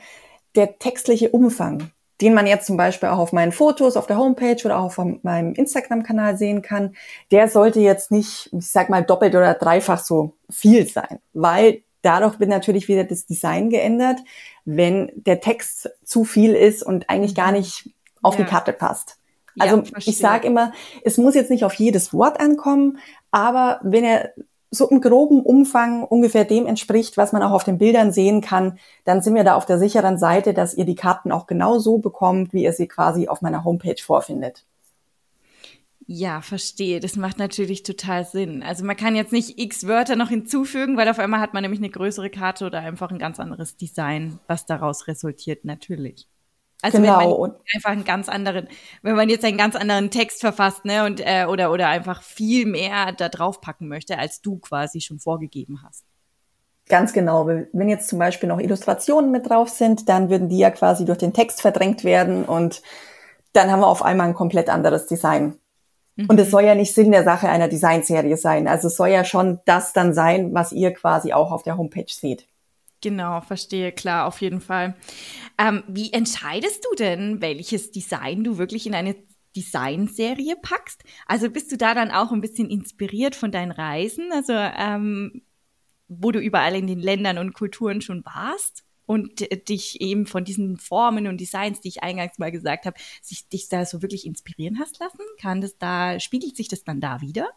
der 0.54 0.78
textliche 0.78 1.30
Umfang. 1.30 1.90
Den 2.20 2.34
man 2.34 2.46
jetzt 2.46 2.66
zum 2.66 2.76
Beispiel 2.76 3.08
auch 3.10 3.18
auf 3.18 3.32
meinen 3.32 3.52
Fotos 3.52 3.96
auf 3.96 4.06
der 4.06 4.18
Homepage 4.18 4.60
oder 4.64 4.78
auch 4.78 4.98
auf 4.98 4.98
meinem 5.22 5.54
Instagram-Kanal 5.54 6.36
sehen 6.36 6.62
kann, 6.62 6.96
der 7.30 7.48
sollte 7.48 7.80
jetzt 7.80 8.10
nicht, 8.10 8.50
ich 8.52 8.66
sag 8.66 8.90
mal, 8.90 9.04
doppelt 9.04 9.34
oder 9.34 9.54
dreifach 9.54 10.02
so 10.02 10.34
viel 10.50 10.88
sein, 10.88 11.20
weil 11.32 11.82
dadurch 12.02 12.40
wird 12.40 12.50
natürlich 12.50 12.88
wieder 12.88 13.04
das 13.04 13.26
Design 13.26 13.70
geändert, 13.70 14.18
wenn 14.64 15.12
der 15.14 15.40
Text 15.40 15.90
zu 16.04 16.24
viel 16.24 16.54
ist 16.54 16.82
und 16.82 17.08
eigentlich 17.08 17.34
gar 17.34 17.52
nicht 17.52 17.90
auf 18.22 18.38
ja. 18.38 18.44
die 18.44 18.50
Karte 18.50 18.72
passt. 18.72 19.16
Also 19.58 19.78
ja, 19.78 19.98
ich 19.98 20.18
sage 20.18 20.46
immer, 20.46 20.72
es 21.04 21.18
muss 21.18 21.34
jetzt 21.34 21.50
nicht 21.50 21.64
auf 21.64 21.74
jedes 21.74 22.12
Wort 22.12 22.40
ankommen, 22.40 22.98
aber 23.30 23.80
wenn 23.82 24.04
er 24.04 24.32
so 24.70 24.88
im 24.88 25.00
groben 25.00 25.42
Umfang 25.42 26.04
ungefähr 26.04 26.44
dem 26.44 26.66
entspricht, 26.66 27.16
was 27.16 27.32
man 27.32 27.42
auch 27.42 27.52
auf 27.52 27.64
den 27.64 27.78
Bildern 27.78 28.12
sehen 28.12 28.40
kann, 28.40 28.78
dann 29.04 29.22
sind 29.22 29.34
wir 29.34 29.44
da 29.44 29.54
auf 29.54 29.66
der 29.66 29.78
sicheren 29.78 30.18
Seite, 30.18 30.52
dass 30.54 30.74
ihr 30.74 30.84
die 30.84 30.94
Karten 30.94 31.32
auch 31.32 31.46
genau 31.46 31.78
so 31.78 31.98
bekommt, 31.98 32.52
wie 32.52 32.64
ihr 32.64 32.72
sie 32.72 32.88
quasi 32.88 33.28
auf 33.28 33.40
meiner 33.40 33.64
Homepage 33.64 34.00
vorfindet. 34.02 34.64
Ja, 36.10 36.40
verstehe. 36.40 37.00
Das 37.00 37.16
macht 37.16 37.38
natürlich 37.38 37.82
total 37.82 38.24
Sinn. 38.24 38.62
Also 38.62 38.82
man 38.82 38.96
kann 38.96 39.14
jetzt 39.14 39.32
nicht 39.32 39.58
x 39.58 39.86
Wörter 39.86 40.16
noch 40.16 40.30
hinzufügen, 40.30 40.96
weil 40.96 41.08
auf 41.08 41.18
einmal 41.18 41.40
hat 41.40 41.52
man 41.52 41.62
nämlich 41.62 41.80
eine 41.80 41.90
größere 41.90 42.30
Karte 42.30 42.64
oder 42.64 42.78
einfach 42.78 43.10
ein 43.10 43.18
ganz 43.18 43.38
anderes 43.38 43.76
Design, 43.76 44.38
was 44.46 44.64
daraus 44.64 45.06
resultiert, 45.06 45.66
natürlich. 45.66 46.26
Also 46.80 46.98
genau. 46.98 47.18
wenn 47.18 47.50
man 47.50 47.60
einfach 47.74 47.90
einen 47.90 48.04
ganz 48.04 48.28
anderen, 48.28 48.68
wenn 49.02 49.16
man 49.16 49.28
jetzt 49.28 49.44
einen 49.44 49.58
ganz 49.58 49.74
anderen 49.74 50.10
Text 50.10 50.40
verfasst, 50.40 50.84
ne, 50.84 51.04
und 51.04 51.20
äh, 51.20 51.46
oder 51.46 51.72
oder 51.72 51.88
einfach 51.88 52.22
viel 52.22 52.66
mehr 52.66 53.12
da 53.12 53.28
drauf 53.28 53.60
packen 53.60 53.88
möchte, 53.88 54.18
als 54.18 54.40
du 54.42 54.58
quasi 54.58 55.00
schon 55.00 55.18
vorgegeben 55.18 55.80
hast. 55.84 56.04
Ganz 56.88 57.12
genau. 57.12 57.46
Wenn 57.46 57.88
jetzt 57.88 58.08
zum 58.08 58.18
Beispiel 58.18 58.48
noch 58.48 58.60
Illustrationen 58.60 59.30
mit 59.30 59.48
drauf 59.48 59.68
sind, 59.68 60.08
dann 60.08 60.30
würden 60.30 60.48
die 60.48 60.58
ja 60.58 60.70
quasi 60.70 61.04
durch 61.04 61.18
den 61.18 61.34
Text 61.34 61.60
verdrängt 61.60 62.04
werden 62.04 62.44
und 62.44 62.82
dann 63.52 63.70
haben 63.70 63.80
wir 63.80 63.88
auf 63.88 64.02
einmal 64.02 64.28
ein 64.28 64.34
komplett 64.34 64.68
anderes 64.68 65.06
Design. 65.06 65.58
Mhm. 66.16 66.26
Und 66.28 66.40
es 66.40 66.50
soll 66.50 66.64
ja 66.64 66.74
nicht 66.74 66.94
Sinn 66.94 67.12
der 67.12 67.24
Sache 67.24 67.48
einer 67.48 67.68
Designserie 67.68 68.36
sein. 68.36 68.68
Also 68.68 68.88
es 68.88 68.96
soll 68.96 69.08
ja 69.08 69.24
schon 69.24 69.60
das 69.66 69.92
dann 69.92 70.14
sein, 70.14 70.54
was 70.54 70.72
ihr 70.72 70.92
quasi 70.92 71.32
auch 71.32 71.52
auf 71.52 71.62
der 71.62 71.76
Homepage 71.76 72.06
seht. 72.08 72.47
Genau, 73.00 73.40
verstehe, 73.40 73.92
klar, 73.92 74.26
auf 74.26 74.40
jeden 74.40 74.60
Fall. 74.60 74.96
Ähm, 75.56 75.84
wie 75.86 76.12
entscheidest 76.12 76.84
du 76.84 76.96
denn, 76.96 77.40
welches 77.40 77.92
Design 77.92 78.42
du 78.42 78.58
wirklich 78.58 78.86
in 78.86 78.94
eine 78.94 79.14
Designserie 79.56 80.56
packst? 80.60 81.04
Also 81.26 81.48
bist 81.50 81.70
du 81.70 81.76
da 81.76 81.94
dann 81.94 82.10
auch 82.10 82.32
ein 82.32 82.40
bisschen 82.40 82.68
inspiriert 82.70 83.36
von 83.36 83.52
deinen 83.52 83.70
Reisen, 83.70 84.32
also 84.32 84.52
ähm, 84.52 85.42
wo 86.08 86.32
du 86.32 86.40
überall 86.40 86.74
in 86.74 86.86
den 86.88 86.98
Ländern 86.98 87.38
und 87.38 87.54
Kulturen 87.54 88.00
schon 88.00 88.24
warst? 88.24 88.84
Und 89.06 89.40
dich 89.70 90.02
eben 90.02 90.26
von 90.26 90.44
diesen 90.44 90.76
Formen 90.76 91.28
und 91.28 91.40
Designs, 91.40 91.80
die 91.80 91.88
ich 91.88 92.02
eingangs 92.02 92.38
mal 92.38 92.52
gesagt 92.52 92.84
habe, 92.84 92.98
sich 93.22 93.48
dich 93.48 93.70
da 93.70 93.86
so 93.86 94.02
wirklich 94.02 94.26
inspirieren 94.26 94.78
hast 94.78 94.98
lassen? 95.00 95.22
Kann 95.40 95.62
das 95.62 95.78
da, 95.78 96.20
spiegelt 96.20 96.56
sich 96.56 96.68
das 96.68 96.84
dann 96.84 97.00
da 97.00 97.22
wieder? 97.22 97.48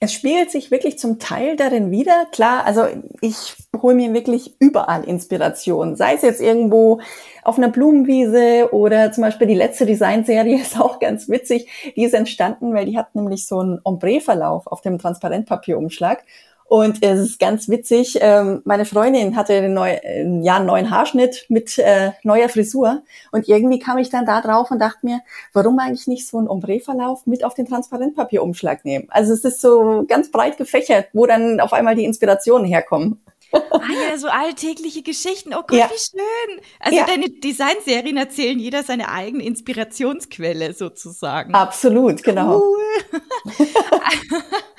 Es 0.00 0.12
spiegelt 0.12 0.50
sich 0.50 0.70
wirklich 0.70 0.98
zum 0.98 1.18
Teil 1.18 1.56
darin 1.56 1.90
wieder. 1.90 2.26
Klar, 2.30 2.66
also 2.66 2.86
ich 3.20 3.54
hole 3.80 3.94
mir 3.94 4.12
wirklich 4.12 4.54
überall 4.58 5.04
Inspiration. 5.04 5.96
Sei 5.96 6.14
es 6.14 6.22
jetzt 6.22 6.42
irgendwo 6.42 7.00
auf 7.42 7.56
einer 7.56 7.68
Blumenwiese 7.68 8.68
oder 8.72 9.12
zum 9.12 9.22
Beispiel 9.22 9.46
die 9.46 9.54
letzte 9.54 9.86
Designserie 9.86 10.56
ist 10.60 10.78
auch 10.78 10.98
ganz 10.98 11.28
witzig. 11.28 11.68
Die 11.96 12.04
ist 12.04 12.14
entstanden, 12.14 12.74
weil 12.74 12.86
die 12.86 12.98
hat 12.98 13.14
nämlich 13.14 13.46
so 13.46 13.60
einen 13.60 13.80
Ombre-Verlauf 13.82 14.66
auf 14.66 14.80
dem 14.82 14.98
Transparentpapierumschlag. 14.98 16.24
Und 16.66 17.02
es 17.02 17.20
ist 17.20 17.38
ganz 17.38 17.68
witzig, 17.68 18.18
ähm, 18.20 18.62
meine 18.64 18.84
Freundin 18.84 19.36
hatte 19.36 19.52
einen, 19.52 19.74
neu, 19.74 19.90
äh, 19.90 20.24
ja, 20.42 20.56
einen 20.56 20.66
neuen 20.66 20.90
Haarschnitt 20.90 21.46
mit 21.48 21.78
äh, 21.78 22.12
neuer 22.22 22.48
Frisur. 22.48 23.02
Und 23.32 23.48
irgendwie 23.48 23.78
kam 23.78 23.98
ich 23.98 24.08
dann 24.08 24.24
da 24.24 24.40
drauf 24.40 24.70
und 24.70 24.78
dachte 24.78 25.00
mir, 25.02 25.20
warum 25.52 25.78
eigentlich 25.78 26.06
nicht 26.06 26.26
so 26.26 26.38
einen 26.38 26.48
Ombre-Verlauf 26.48 27.26
mit 27.26 27.44
auf 27.44 27.54
den 27.54 27.66
Transparentpapierumschlag 27.66 28.84
nehmen? 28.84 29.06
Also 29.10 29.34
es 29.34 29.44
ist 29.44 29.60
so 29.60 30.04
ganz 30.08 30.30
breit 30.30 30.56
gefächert, 30.56 31.08
wo 31.12 31.26
dann 31.26 31.60
auf 31.60 31.72
einmal 31.72 31.94
die 31.94 32.04
Inspirationen 32.04 32.66
herkommen. 32.66 33.20
Ah 33.52 33.80
ja, 34.10 34.18
so 34.18 34.28
alltägliche 34.28 35.02
Geschichten. 35.02 35.54
Oh 35.54 35.62
Gott, 35.66 35.78
ja. 35.78 35.88
wie 35.88 35.98
schön. 35.98 36.60
Also 36.80 36.96
ja. 36.96 37.06
deine 37.06 37.30
Designserien 37.30 38.16
erzählen 38.16 38.58
jeder 38.58 38.82
seine 38.82 39.10
eigene 39.10 39.44
Inspirationsquelle 39.44 40.72
sozusagen. 40.72 41.54
Absolut, 41.54 42.22
genau. 42.22 42.60
Cool. 42.60 43.22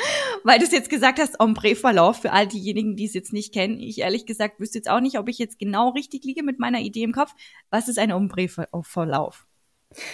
Weil 0.46 0.60
du 0.60 0.66
es 0.66 0.72
jetzt 0.72 0.92
gesagt 0.92 1.18
hast, 1.18 1.40
Ombre-Verlauf, 1.40 2.18
für 2.18 2.32
all 2.32 2.46
diejenigen, 2.46 2.96
die 2.96 3.06
es 3.06 3.16
jetzt 3.16 3.34
nicht 3.34 3.52
kennen. 3.52 3.80
Ich 3.80 3.98
ehrlich 3.98 4.28
gesagt 4.28 4.60
wüsste 4.60 4.78
jetzt 4.78 4.90
auch 4.92 5.00
nicht, 5.00 5.18
ob 5.18 5.28
ich 5.28 5.40
jetzt 5.40 5.58
genau 5.58 5.90
richtig 5.90 6.24
liege 6.24 6.44
mit 6.44 6.60
meiner 6.60 6.82
Idee 6.82 7.02
im 7.02 7.14
Kopf. 7.14 7.34
Was 7.72 7.88
ist 7.88 7.98
ein 7.98 8.12
Ombre-Verlauf? 8.12 9.48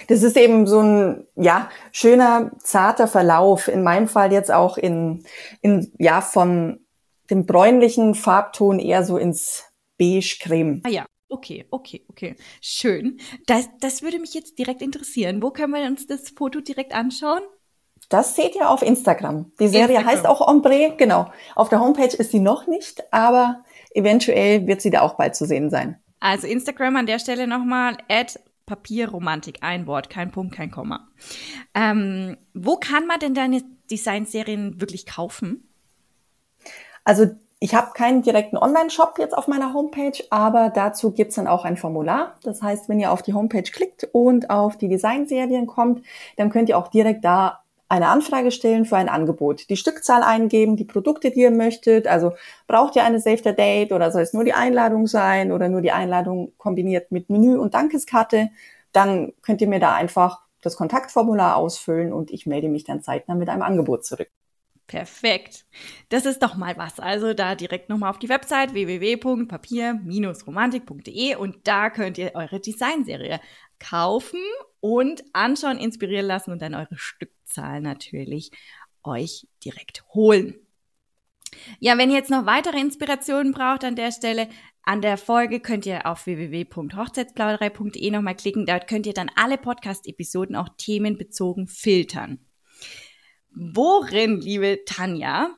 Das 0.08 0.24
ist 0.24 0.38
eben 0.38 0.68
so 0.68 0.80
ein, 0.80 1.28
ja, 1.36 1.70
schöner, 1.92 2.52
zarter 2.60 3.10
Verlauf. 3.10 3.68
In 3.68 3.84
meinem 3.84 4.08
Fall 4.08 4.32
jetzt 4.32 4.54
auch 4.54 4.78
in, 4.78 5.26
in, 5.60 5.92
ja, 6.00 6.22
von 6.22 6.80
dem 7.30 7.46
bräunlichen 7.46 8.16
Farbton 8.16 8.80
eher 8.80 9.04
so 9.04 9.18
ins 9.18 9.66
beige-creme. 9.98 10.80
Ah 10.86 10.90
ja, 10.90 11.06
okay, 11.28 11.66
okay, 11.72 12.06
okay. 12.08 12.38
Schön. 12.62 13.20
Das, 13.48 13.68
das 13.82 14.02
würde 14.02 14.20
mich 14.20 14.34
jetzt 14.34 14.58
direkt 14.58 14.82
interessieren. 14.82 15.44
Wo 15.44 15.52
können 15.52 15.74
wir 15.74 15.86
uns 15.86 16.08
das 16.08 16.30
Foto 16.30 16.62
direkt 16.62 16.94
anschauen? 16.94 17.42
Das 18.12 18.36
seht 18.36 18.56
ihr 18.56 18.70
auf 18.70 18.82
Instagram. 18.82 19.54
Die 19.58 19.70
Serie 19.70 19.96
Instagram. 19.96 20.06
heißt 20.06 20.28
auch 20.28 20.46
Ombre, 20.46 20.94
genau. 20.98 21.32
Auf 21.56 21.70
der 21.70 21.80
Homepage 21.80 22.14
ist 22.16 22.32
sie 22.32 22.42
noch 22.42 22.68
nicht, 22.68 23.02
aber 23.14 23.64
eventuell 23.96 24.68
wird 24.68 24.82
sie 24.82 24.90
da 24.90 25.00
auch 25.00 25.14
bald 25.14 25.34
zu 25.34 25.46
sehen 25.46 25.70
sein. 25.70 25.98
Also 26.20 26.46
Instagram 26.46 26.98
an 26.98 27.06
der 27.06 27.20
Stelle 27.20 27.48
nochmal, 27.48 27.98
at 28.10 28.38
Papierromantik, 28.66 29.60
ein 29.62 29.88
Wort, 29.88 30.10
kein 30.10 30.30
Punkt, 30.30 30.54
kein 30.54 30.72
Komma. 30.72 31.08
Ähm, 31.74 32.38
wo 32.54 32.76
kann 32.76 33.08
man 33.08 33.20
denn 33.20 33.34
deine 33.34 33.64
Designserien 33.90 34.82
wirklich 34.82 35.06
kaufen? 35.06 35.70
Also 37.06 37.28
ich 37.60 37.76
habe 37.76 37.92
keinen 37.94 38.24
direkten 38.24 38.58
Online-Shop 38.58 39.20
jetzt 39.20 39.38
auf 39.38 39.48
meiner 39.48 39.74
Homepage, 39.74 40.22
aber 40.32 40.70
dazu 40.70 41.12
gibt's 41.12 41.36
dann 41.36 41.48
auch 41.48 41.64
ein 41.64 41.78
Formular. 41.78 42.36
Das 42.44 42.62
heißt, 42.62 42.90
wenn 42.90 43.00
ihr 43.00 43.12
auf 43.12 43.22
die 43.22 43.34
Homepage 43.34 43.62
klickt 43.62 44.10
und 44.12 44.50
auf 44.50 44.78
die 44.78 44.90
Designserien 44.90 45.68
kommt, 45.68 46.04
dann 46.36 46.50
könnt 46.50 46.70
ihr 46.70 46.78
auch 46.78 46.90
direkt 46.90 47.24
da 47.24 47.61
eine 47.92 48.08
Anfrage 48.08 48.52
stellen 48.52 48.86
für 48.86 48.96
ein 48.96 49.10
Angebot, 49.10 49.70
die 49.70 49.76
Stückzahl 49.76 50.24
eingeben, 50.24 50.78
die 50.78 50.86
Produkte, 50.86 51.30
die 51.30 51.42
ihr 51.42 51.52
möchtet. 51.52 52.08
Also 52.08 52.32
braucht 52.66 52.96
ihr 52.96 53.04
eine 53.04 53.20
Save 53.20 53.42
the 53.44 53.54
Date 53.54 53.92
oder 53.92 54.12
soll 54.12 54.22
es 54.22 54.32
nur 54.32 54.46
die 54.46 54.54
Einladung 54.54 55.08
sein 55.08 55.52
oder 55.52 55.68
nur 55.68 55.82
die 55.82 55.92
Einladung 55.92 56.54
kombiniert 56.58 57.12
mit 57.12 57.30
Menü 57.30 57.58
und 57.58 57.74
Dankeskarte? 57.74 58.50
Dann 58.94 59.34
könnt 59.42 59.60
ihr 59.60 59.68
mir 59.68 59.82
da 59.82 59.94
einfach 59.94 60.40
das 60.62 60.78
Kontaktformular 60.78 61.58
ausfüllen 61.58 62.14
und 62.14 62.32
ich 62.32 62.46
melde 62.46 62.70
mich 62.70 62.86
dann 62.86 63.04
zeitnah 63.04 63.36
mit 63.36 63.50
einem 63.50 63.62
Angebot 63.62 64.06
zurück. 64.06 64.30
Perfekt. 64.88 65.66
Das 66.08 66.26
ist 66.26 66.42
doch 66.42 66.56
mal 66.56 66.78
was. 66.78 66.98
Also 66.98 67.34
da 67.34 67.56
direkt 67.56 67.90
nochmal 67.90 68.10
auf 68.10 68.20
die 68.20 68.30
Website 68.30 68.74
www.papier-romantik.de 68.74 71.36
und 71.36 71.68
da 71.68 71.90
könnt 71.90 72.18
ihr 72.18 72.32
eure 72.36 72.62
Designserie 72.62 73.42
kaufen 73.80 74.40
und 74.80 75.26
anschauen, 75.34 75.78
inspirieren 75.78 76.26
lassen 76.26 76.52
und 76.52 76.62
dann 76.62 76.74
eure 76.74 76.96
Stückzahl 77.52 77.82
natürlich 77.82 78.52
euch 79.04 79.48
direkt 79.64 80.06
holen. 80.14 80.56
Ja, 81.80 81.98
wenn 81.98 82.10
ihr 82.10 82.18
jetzt 82.18 82.30
noch 82.30 82.46
weitere 82.46 82.80
Inspirationen 82.80 83.52
braucht 83.52 83.84
an 83.84 83.96
der 83.96 84.12
Stelle, 84.12 84.48
an 84.84 85.02
der 85.02 85.18
Folge 85.18 85.60
könnt 85.60 85.86
ihr 85.86 86.06
auf 86.06 86.26
www.hochzeitsplauderei.de 86.26 88.10
nochmal 88.10 88.36
klicken. 88.36 88.66
Dort 88.66 88.88
könnt 88.88 89.06
ihr 89.06 89.14
dann 89.14 89.30
alle 89.36 89.58
Podcast-Episoden 89.58 90.56
auch 90.56 90.70
themenbezogen 90.78 91.68
filtern. 91.68 92.40
Worin, 93.54 94.40
liebe 94.40 94.80
Tanja, 94.86 95.54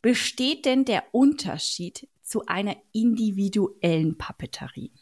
besteht 0.00 0.64
denn 0.64 0.86
der 0.86 1.04
Unterschied 1.12 2.08
zu 2.22 2.46
einer 2.46 2.76
individuellen 2.92 4.16
Papeterie? 4.16 4.92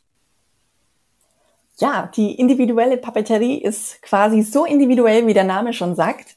Ja, 1.79 2.11
die 2.15 2.35
individuelle 2.35 2.97
Papeterie 2.97 3.59
ist 3.59 4.01
quasi 4.03 4.43
so 4.43 4.65
individuell, 4.65 5.27
wie 5.27 5.35
der 5.35 5.45
Name 5.45 5.73
schon 5.73 5.95
sagt. 5.95 6.35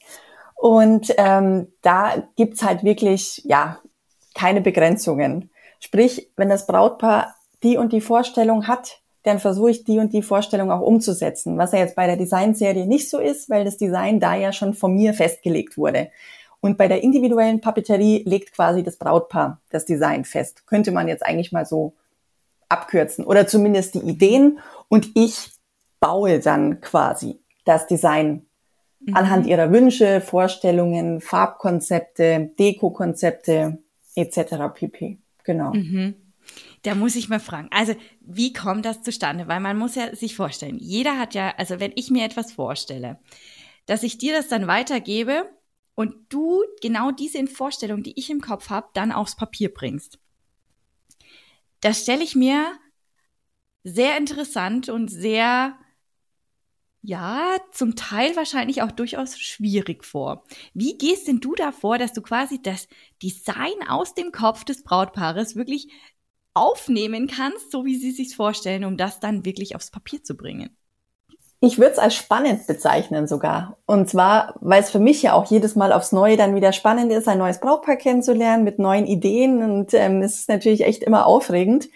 Und 0.54 1.14
ähm, 1.16 1.68
da 1.80 2.28
gibt's 2.36 2.62
halt 2.62 2.84
wirklich, 2.84 3.40
ja, 3.44 3.78
keine 4.34 4.60
Begrenzungen. 4.60 5.50
Sprich, 5.80 6.30
wenn 6.36 6.50
das 6.50 6.66
Brautpaar 6.66 7.34
die 7.62 7.78
und 7.78 7.92
die 7.92 8.02
Vorstellung 8.02 8.68
hat, 8.68 9.00
dann 9.22 9.38
versuche 9.38 9.70
ich 9.70 9.84
die 9.84 9.98
und 9.98 10.12
die 10.12 10.22
Vorstellung 10.22 10.70
auch 10.70 10.80
umzusetzen, 10.80 11.58
was 11.58 11.72
ja 11.72 11.78
jetzt 11.78 11.96
bei 11.96 12.06
der 12.06 12.16
Designserie 12.16 12.86
nicht 12.86 13.10
so 13.10 13.18
ist, 13.18 13.50
weil 13.50 13.64
das 13.64 13.76
Design 13.76 14.20
da 14.20 14.34
ja 14.34 14.52
schon 14.52 14.74
von 14.74 14.94
mir 14.94 15.14
festgelegt 15.14 15.76
wurde. 15.76 16.10
Und 16.60 16.76
bei 16.76 16.88
der 16.88 17.02
individuellen 17.02 17.60
Papeterie 17.60 18.22
legt 18.26 18.52
quasi 18.52 18.82
das 18.82 18.96
Brautpaar 18.96 19.60
das 19.70 19.86
Design 19.86 20.24
fest. 20.24 20.66
Könnte 20.66 20.92
man 20.92 21.08
jetzt 21.08 21.24
eigentlich 21.24 21.52
mal 21.52 21.64
so 21.64 21.94
abkürzen 22.68 23.24
oder 23.24 23.46
zumindest 23.46 23.94
die 23.94 24.00
Ideen 24.00 24.60
und 24.90 25.12
ich 25.14 25.52
baue 26.00 26.40
dann 26.40 26.80
quasi 26.82 27.40
das 27.64 27.86
Design 27.86 28.46
mhm. 28.98 29.16
anhand 29.16 29.46
ihrer 29.46 29.72
Wünsche, 29.72 30.20
Vorstellungen, 30.20 31.22
Farbkonzepte, 31.22 32.50
Dekokonzepte 32.58 33.78
etc. 34.16 34.74
pp. 34.74 35.18
Genau. 35.44 35.72
Mhm. 35.72 36.16
Da 36.82 36.94
muss 36.94 37.14
ich 37.14 37.28
mal 37.28 37.40
fragen. 37.40 37.68
Also, 37.70 37.94
wie 38.20 38.52
kommt 38.52 38.84
das 38.84 39.02
zustande? 39.02 39.46
Weil 39.46 39.60
man 39.60 39.78
muss 39.78 39.94
ja 39.94 40.14
sich 40.14 40.34
vorstellen, 40.34 40.78
jeder 40.78 41.18
hat 41.18 41.34
ja, 41.34 41.54
also 41.56 41.78
wenn 41.78 41.92
ich 41.94 42.10
mir 42.10 42.24
etwas 42.24 42.52
vorstelle, 42.52 43.18
dass 43.86 44.02
ich 44.02 44.18
dir 44.18 44.34
das 44.34 44.48
dann 44.48 44.66
weitergebe 44.66 45.44
und 45.94 46.14
du 46.30 46.62
genau 46.82 47.12
diese 47.12 47.46
Vorstellung, 47.46 48.02
die 48.02 48.18
ich 48.18 48.30
im 48.30 48.40
Kopf 48.40 48.70
habe, 48.70 48.88
dann 48.94 49.12
aufs 49.12 49.36
Papier 49.36 49.72
bringst. 49.72 50.18
Das 51.80 52.02
stelle 52.02 52.24
ich 52.24 52.34
mir 52.34 52.72
sehr 53.84 54.16
interessant 54.16 54.88
und 54.88 55.08
sehr, 55.08 55.74
ja, 57.02 57.56
zum 57.72 57.96
Teil 57.96 58.36
wahrscheinlich 58.36 58.82
auch 58.82 58.90
durchaus 58.90 59.38
schwierig 59.38 60.04
vor. 60.04 60.44
Wie 60.74 60.98
gehst 60.98 61.28
denn 61.28 61.40
du 61.40 61.54
davor, 61.54 61.98
dass 61.98 62.12
du 62.12 62.22
quasi 62.22 62.60
das 62.60 62.88
Design 63.22 63.88
aus 63.88 64.14
dem 64.14 64.32
Kopf 64.32 64.64
des 64.64 64.82
Brautpaares 64.82 65.56
wirklich 65.56 65.88
aufnehmen 66.54 67.26
kannst, 67.26 67.70
so 67.70 67.84
wie 67.84 67.96
sie 67.96 68.10
sich 68.10 68.34
vorstellen, 68.34 68.84
um 68.84 68.96
das 68.96 69.20
dann 69.20 69.44
wirklich 69.44 69.76
aufs 69.76 69.90
Papier 69.90 70.22
zu 70.22 70.36
bringen? 70.36 70.76
Ich 71.62 71.78
würde 71.78 71.92
es 71.92 71.98
als 71.98 72.14
spannend 72.14 72.66
bezeichnen 72.66 73.28
sogar. 73.28 73.76
Und 73.84 74.08
zwar, 74.08 74.54
weil 74.60 74.82
es 74.82 74.90
für 74.90 74.98
mich 74.98 75.22
ja 75.22 75.34
auch 75.34 75.50
jedes 75.50 75.76
Mal 75.76 75.92
aufs 75.92 76.10
Neue 76.10 76.38
dann 76.38 76.54
wieder 76.54 76.72
spannend 76.72 77.12
ist, 77.12 77.28
ein 77.28 77.36
neues 77.36 77.60
Brautpaar 77.60 77.96
kennenzulernen 77.96 78.64
mit 78.64 78.78
neuen 78.78 79.06
Ideen. 79.06 79.62
Und 79.62 79.92
ähm, 79.92 80.22
es 80.22 80.40
ist 80.40 80.48
natürlich 80.48 80.84
echt 80.84 81.02
immer 81.02 81.26
aufregend. 81.26 81.90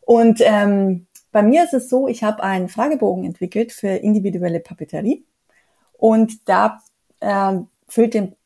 Und 0.00 0.40
ähm, 0.42 1.06
bei 1.34 1.42
mir 1.42 1.64
ist 1.64 1.74
es 1.74 1.88
so, 1.88 2.06
ich 2.06 2.22
habe 2.22 2.44
einen 2.44 2.68
Fragebogen 2.68 3.24
entwickelt 3.24 3.72
für 3.72 3.88
individuelle 3.88 4.60
Papeterie. 4.60 5.26
Und 5.98 6.48
da 6.48 6.78
äh, 7.18 7.58
füllt 7.88 8.14
den, 8.14 8.36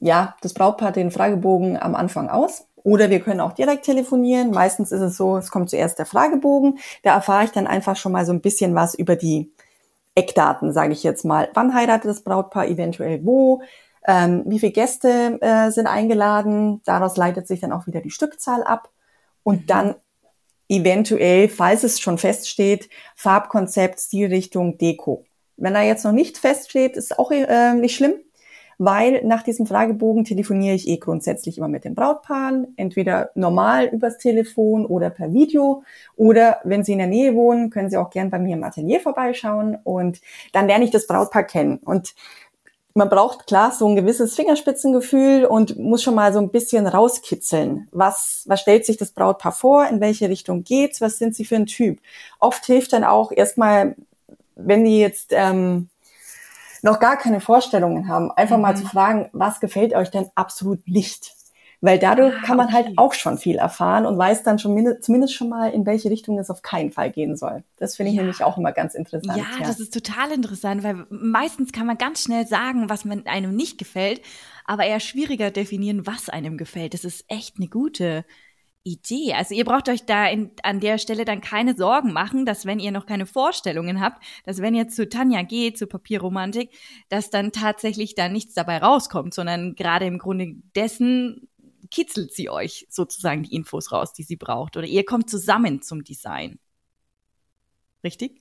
ja, 0.00 0.34
das 0.40 0.54
Brautpaar 0.54 0.92
den 0.92 1.10
Fragebogen 1.10 1.76
am 1.76 1.94
Anfang 1.94 2.30
aus. 2.30 2.66
Oder 2.84 3.10
wir 3.10 3.20
können 3.20 3.40
auch 3.40 3.52
direkt 3.52 3.84
telefonieren. 3.84 4.50
Meistens 4.50 4.92
ist 4.92 5.02
es 5.02 5.18
so, 5.18 5.36
es 5.36 5.50
kommt 5.50 5.68
zuerst 5.68 5.98
der 5.98 6.06
Fragebogen. 6.06 6.78
Da 7.02 7.12
erfahre 7.12 7.44
ich 7.44 7.50
dann 7.50 7.66
einfach 7.66 7.96
schon 7.96 8.12
mal 8.12 8.24
so 8.24 8.32
ein 8.32 8.40
bisschen 8.40 8.74
was 8.74 8.94
über 8.94 9.14
die 9.14 9.52
Eckdaten, 10.14 10.72
sage 10.72 10.94
ich 10.94 11.02
jetzt 11.02 11.26
mal. 11.26 11.50
Wann 11.52 11.74
heiratet 11.74 12.08
das 12.08 12.22
Brautpaar 12.22 12.66
eventuell 12.66 13.26
wo? 13.26 13.60
Ähm, 14.06 14.44
wie 14.46 14.58
viele 14.58 14.72
Gäste 14.72 15.38
äh, 15.42 15.70
sind 15.70 15.86
eingeladen? 15.86 16.80
Daraus 16.86 17.18
leitet 17.18 17.46
sich 17.46 17.60
dann 17.60 17.72
auch 17.72 17.86
wieder 17.86 18.00
die 18.00 18.10
Stückzahl 18.10 18.62
ab. 18.62 18.88
Und 19.42 19.62
mhm. 19.62 19.66
dann 19.66 19.94
eventuell, 20.72 21.48
falls 21.48 21.84
es 21.84 22.00
schon 22.00 22.18
feststeht, 22.18 22.88
Farbkonzept, 23.14 24.00
Stilrichtung, 24.00 24.78
Deko. 24.78 25.24
Wenn 25.56 25.74
da 25.74 25.82
jetzt 25.82 26.04
noch 26.04 26.12
nicht 26.12 26.38
feststeht, 26.38 26.96
ist 26.96 27.18
auch 27.18 27.30
äh, 27.30 27.74
nicht 27.74 27.94
schlimm 27.94 28.14
weil 28.84 29.24
nach 29.24 29.44
diesem 29.44 29.66
Fragebogen 29.66 30.24
telefoniere 30.24 30.74
ich 30.74 30.88
eh 30.88 30.96
grundsätzlich 30.96 31.56
immer 31.56 31.68
mit 31.68 31.84
den 31.84 31.94
Brautpaaren, 31.94 32.74
entweder 32.76 33.30
normal 33.36 33.86
übers 33.86 34.18
Telefon 34.18 34.86
oder 34.86 35.08
per 35.10 35.32
Video 35.32 35.84
oder 36.16 36.58
wenn 36.64 36.82
sie 36.82 36.92
in 36.92 36.98
der 36.98 37.06
Nähe 37.06 37.34
wohnen, 37.34 37.70
können 37.70 37.90
sie 37.90 37.96
auch 37.96 38.10
gern 38.10 38.30
bei 38.30 38.40
mir 38.40 38.54
im 38.56 38.64
Atelier 38.64 38.98
vorbeischauen 38.98 39.78
und 39.84 40.20
dann 40.52 40.66
lerne 40.66 40.84
ich 40.84 40.90
das 40.90 41.06
Brautpaar 41.06 41.44
kennen 41.44 41.78
und 41.84 42.14
man 42.94 43.08
braucht 43.08 43.46
klar 43.46 43.72
so 43.72 43.88
ein 43.88 43.96
gewisses 43.96 44.34
Fingerspitzengefühl 44.34 45.44
und 45.44 45.78
muss 45.78 46.02
schon 46.02 46.14
mal 46.14 46.32
so 46.32 46.38
ein 46.38 46.50
bisschen 46.50 46.86
rauskitzeln. 46.86 47.88
Was, 47.90 48.44
was 48.46 48.60
stellt 48.60 48.84
sich 48.84 48.96
das 48.96 49.12
Brautpaar 49.12 49.52
vor? 49.52 49.86
In 49.86 50.00
welche 50.00 50.28
Richtung 50.28 50.64
geht's? 50.64 51.00
Was 51.00 51.18
sind 51.18 51.34
sie 51.34 51.44
für 51.44 51.56
ein 51.56 51.66
Typ? 51.66 52.00
Oft 52.38 52.64
hilft 52.66 52.92
dann 52.92 53.04
auch 53.04 53.32
erstmal, 53.32 53.96
wenn 54.56 54.84
die 54.84 54.98
jetzt 54.98 55.30
ähm, 55.30 55.88
noch 56.82 57.00
gar 57.00 57.16
keine 57.16 57.40
Vorstellungen 57.40 58.08
haben, 58.08 58.30
einfach 58.32 58.56
mhm. 58.56 58.62
mal 58.62 58.76
zu 58.76 58.84
fragen, 58.84 59.30
was 59.32 59.60
gefällt 59.60 59.94
euch 59.94 60.10
denn 60.10 60.30
absolut 60.34 60.86
nicht? 60.86 61.34
Weil 61.84 61.98
dadurch 61.98 62.32
ah, 62.34 62.46
kann 62.46 62.56
man 62.56 62.72
halt 62.72 62.86
okay. 62.86 62.94
halt 62.96 62.98
auch 62.98 63.12
schon 63.12 63.38
viel 63.38 63.56
erfahren 63.56 64.06
und 64.06 64.16
weiß 64.16 64.44
dann 64.44 64.60
schon 64.60 64.96
zumindest 65.00 65.34
schon 65.34 65.48
mal, 65.48 65.72
in 65.72 65.84
welche 65.84 66.10
Richtung 66.10 66.38
es 66.38 66.48
auf 66.48 66.62
keinen 66.62 66.92
Fall 66.92 67.10
gehen 67.10 67.36
soll. 67.36 67.64
Das 67.76 67.96
finde 67.96 68.10
ich 68.10 68.16
ja. 68.16 68.22
nämlich 68.22 68.44
auch 68.44 68.56
immer 68.56 68.70
ganz 68.70 68.94
interessant. 68.94 69.36
Ja, 69.36 69.44
ja, 69.58 69.66
das 69.66 69.80
ist 69.80 69.92
total 69.92 70.30
interessant, 70.30 70.84
weil 70.84 71.06
meistens 71.10 71.72
kann 71.72 71.88
man 71.88 71.98
ganz 71.98 72.22
schnell 72.22 72.46
sagen, 72.46 72.88
was 72.88 73.04
man 73.04 73.26
einem 73.26 73.56
nicht 73.56 73.78
gefällt, 73.78 74.22
aber 74.64 74.84
eher 74.84 75.00
schwieriger 75.00 75.50
definieren, 75.50 76.06
was 76.06 76.28
einem 76.28 76.56
gefällt. 76.56 76.94
Das 76.94 77.04
ist 77.04 77.24
echt 77.26 77.56
eine 77.58 77.66
gute 77.66 78.24
Idee. 78.84 79.34
Also 79.34 79.54
ihr 79.54 79.64
braucht 79.64 79.88
euch 79.88 80.06
da 80.06 80.26
in, 80.26 80.50
an 80.62 80.80
der 80.80 80.98
Stelle 80.98 81.24
dann 81.24 81.40
keine 81.40 81.74
Sorgen 81.74 82.12
machen, 82.12 82.44
dass 82.44 82.66
wenn 82.66 82.80
ihr 82.80 82.90
noch 82.90 83.06
keine 83.06 83.26
Vorstellungen 83.26 84.00
habt, 84.00 84.22
dass 84.44 84.60
wenn 84.60 84.74
ihr 84.74 84.88
zu 84.88 85.08
Tanja 85.08 85.42
geht, 85.42 85.78
zu 85.78 85.86
Papierromantik, 85.86 86.70
dass 87.08 87.30
dann 87.30 87.52
tatsächlich 87.52 88.14
da 88.14 88.28
nichts 88.28 88.54
dabei 88.54 88.78
rauskommt, 88.78 89.34
sondern 89.34 89.76
gerade 89.76 90.06
im 90.06 90.18
Grunde 90.18 90.54
dessen 90.74 91.48
kitzelt 91.92 92.32
sie 92.32 92.50
euch 92.50 92.86
sozusagen 92.90 93.44
die 93.44 93.54
Infos 93.54 93.92
raus, 93.92 94.12
die 94.12 94.22
sie 94.24 94.36
braucht. 94.36 94.76
Oder 94.76 94.86
ihr 94.86 95.04
kommt 95.04 95.30
zusammen 95.30 95.82
zum 95.82 96.02
Design. 96.02 96.58
Richtig? 98.02 98.40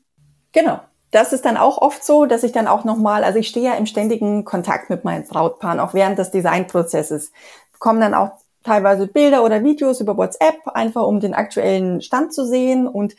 Genau. 0.54 0.80
Das 1.12 1.34
ist 1.34 1.44
dann 1.44 1.58
auch 1.58 1.78
oft 1.78 2.04
so, 2.06 2.26
dass 2.26 2.44
ich 2.44 2.54
dann 2.54 2.68
auch 2.68 2.86
nochmal, 2.86 3.26
also 3.26 3.38
ich 3.38 3.50
stehe 3.50 3.66
ja 3.66 3.74
im 3.74 3.86
ständigen 3.86 4.46
Kontakt 4.46 4.90
mit 4.90 5.04
meinen 5.04 5.28
Brautpaaren, 5.28 5.82
auch 5.82 5.94
während 5.94 6.18
des 6.18 6.32
Designprozesses. 6.32 7.34
Kommen 7.80 8.00
dann 8.00 8.14
auch 8.14 8.32
teilweise 8.64 9.08
Bilder 9.08 9.44
oder 9.44 9.64
Videos 9.64 10.00
über 10.00 10.16
WhatsApp, 10.16 10.56
einfach 10.68 11.06
um 11.06 11.20
den 11.20 11.34
aktuellen 11.34 12.02
Stand 12.02 12.34
zu 12.34 12.48
sehen 12.48 12.88
und 12.88 13.16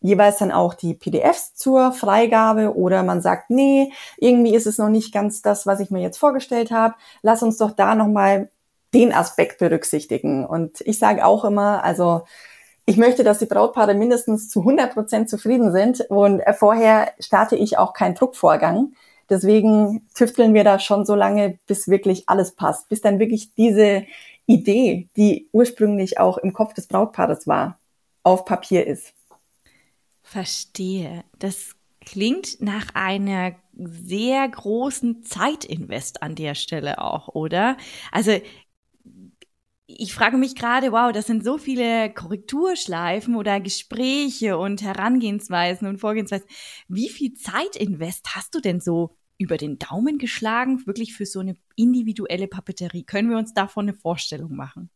jeweils 0.00 0.38
dann 0.38 0.52
auch 0.52 0.74
die 0.74 0.92
PDFs 0.92 1.54
zur 1.54 1.92
Freigabe 1.92 2.76
oder 2.76 3.02
man 3.02 3.22
sagt, 3.22 3.48
nee, 3.48 3.92
irgendwie 4.18 4.54
ist 4.54 4.66
es 4.66 4.76
noch 4.76 4.88
nicht 4.88 5.14
ganz 5.14 5.40
das, 5.40 5.66
was 5.66 5.80
ich 5.80 5.90
mir 5.90 6.02
jetzt 6.02 6.18
vorgestellt 6.18 6.70
habe. 6.70 6.94
Lass 7.22 7.42
uns 7.42 7.56
doch 7.56 7.70
da 7.70 7.94
nochmal 7.94 8.50
den 8.94 9.12
Aspekt 9.12 9.58
berücksichtigen. 9.58 10.44
Und 10.44 10.80
ich 10.82 10.98
sage 10.98 11.24
auch 11.24 11.44
immer, 11.44 11.82
also 11.84 12.22
ich 12.84 12.96
möchte, 12.96 13.24
dass 13.24 13.38
die 13.38 13.46
Brautpaare 13.46 13.94
mindestens 13.94 14.48
zu 14.48 14.60
100 14.60 14.92
Prozent 14.92 15.30
zufrieden 15.30 15.72
sind 15.72 16.00
und 16.10 16.42
vorher 16.58 17.12
starte 17.20 17.56
ich 17.56 17.78
auch 17.78 17.92
keinen 17.92 18.14
Druckvorgang. 18.14 18.92
Deswegen 19.30 20.08
tüfteln 20.14 20.52
wir 20.52 20.64
da 20.64 20.78
schon 20.78 21.06
so 21.06 21.14
lange, 21.14 21.58
bis 21.66 21.88
wirklich 21.88 22.28
alles 22.28 22.52
passt, 22.54 22.88
bis 22.88 23.00
dann 23.00 23.18
wirklich 23.18 23.54
diese 23.54 24.04
Idee, 24.46 25.08
die 25.16 25.48
ursprünglich 25.52 26.18
auch 26.18 26.38
im 26.38 26.52
Kopf 26.52 26.74
des 26.74 26.88
Brautpaares 26.88 27.46
war, 27.46 27.78
auf 28.24 28.44
Papier 28.44 28.86
ist. 28.86 29.14
Verstehe. 30.22 31.24
Das 31.38 31.76
klingt 32.04 32.60
nach 32.60 32.88
einer 32.94 33.52
sehr 33.74 34.48
großen 34.48 35.22
Zeitinvest 35.22 36.22
an 36.22 36.34
der 36.34 36.54
Stelle 36.54 37.00
auch, 37.00 37.28
oder? 37.28 37.76
Also 38.10 38.32
ich 39.98 40.14
frage 40.14 40.36
mich 40.36 40.54
gerade, 40.54 40.92
wow, 40.92 41.12
das 41.12 41.26
sind 41.26 41.44
so 41.44 41.58
viele 41.58 42.12
Korrekturschleifen 42.12 43.36
oder 43.36 43.60
Gespräche 43.60 44.58
und 44.58 44.82
Herangehensweisen 44.82 45.88
und 45.88 45.98
Vorgehensweisen. 45.98 46.46
Wie 46.88 47.08
viel 47.08 47.34
Zeitinvest 47.34 48.34
hast 48.34 48.54
du 48.54 48.60
denn 48.60 48.80
so 48.80 49.16
über 49.38 49.56
den 49.56 49.78
Daumen 49.78 50.18
geschlagen, 50.18 50.86
wirklich 50.86 51.14
für 51.14 51.26
so 51.26 51.40
eine 51.40 51.56
individuelle 51.76 52.48
Papeterie? 52.48 53.04
Können 53.04 53.30
wir 53.30 53.38
uns 53.38 53.54
davon 53.54 53.86
eine 53.88 53.94
Vorstellung 53.94 54.54
machen? 54.54 54.90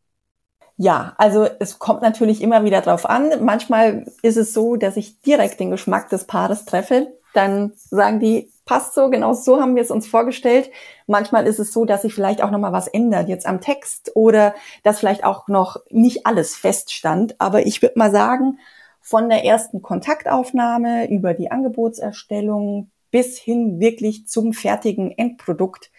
Ja, 0.76 1.14
also 1.16 1.48
es 1.58 1.78
kommt 1.78 2.02
natürlich 2.02 2.42
immer 2.42 2.64
wieder 2.64 2.82
drauf 2.82 3.06
an. 3.06 3.44
Manchmal 3.44 4.06
ist 4.22 4.36
es 4.36 4.52
so, 4.52 4.76
dass 4.76 4.96
ich 4.96 5.20
direkt 5.20 5.58
den 5.58 5.70
Geschmack 5.70 6.10
des 6.10 6.24
Paares 6.24 6.66
treffe. 6.66 7.08
Dann 7.32 7.72
sagen 7.76 8.20
die, 8.20 8.52
passt 8.66 8.94
so, 8.94 9.08
genau 9.08 9.32
so 9.32 9.60
haben 9.60 9.76
wir 9.76 9.82
es 9.82 9.90
uns 9.90 10.06
vorgestellt. 10.06 10.70
Manchmal 11.06 11.46
ist 11.46 11.58
es 11.58 11.72
so, 11.72 11.86
dass 11.86 12.02
sich 12.02 12.12
vielleicht 12.12 12.42
auch 12.42 12.50
noch 12.50 12.58
mal 12.58 12.72
was 12.72 12.88
ändert 12.88 13.28
jetzt 13.28 13.46
am 13.46 13.62
Text 13.62 14.10
oder 14.14 14.54
dass 14.82 14.98
vielleicht 14.98 15.24
auch 15.24 15.48
noch 15.48 15.78
nicht 15.88 16.26
alles 16.26 16.54
feststand. 16.54 17.40
Aber 17.40 17.64
ich 17.64 17.80
würde 17.80 17.98
mal 17.98 18.10
sagen, 18.10 18.58
von 19.00 19.28
der 19.30 19.44
ersten 19.44 19.82
Kontaktaufnahme 19.82 21.08
über 21.08 21.32
die 21.32 21.50
Angebotserstellung 21.50 22.90
bis 23.12 23.38
hin 23.38 23.78
wirklich 23.78 24.26
zum 24.26 24.52
fertigen 24.52 25.12
Endprodukt 25.16 25.92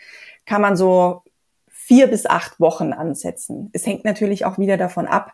kann 0.46 0.62
man 0.62 0.76
so 0.76 1.24
vier 1.70 2.08
bis 2.08 2.26
acht 2.26 2.60
Wochen 2.60 2.92
ansetzen. 2.92 3.70
Es 3.72 3.86
hängt 3.86 4.04
natürlich 4.04 4.44
auch 4.44 4.58
wieder 4.58 4.76
davon 4.76 5.08
ab, 5.08 5.34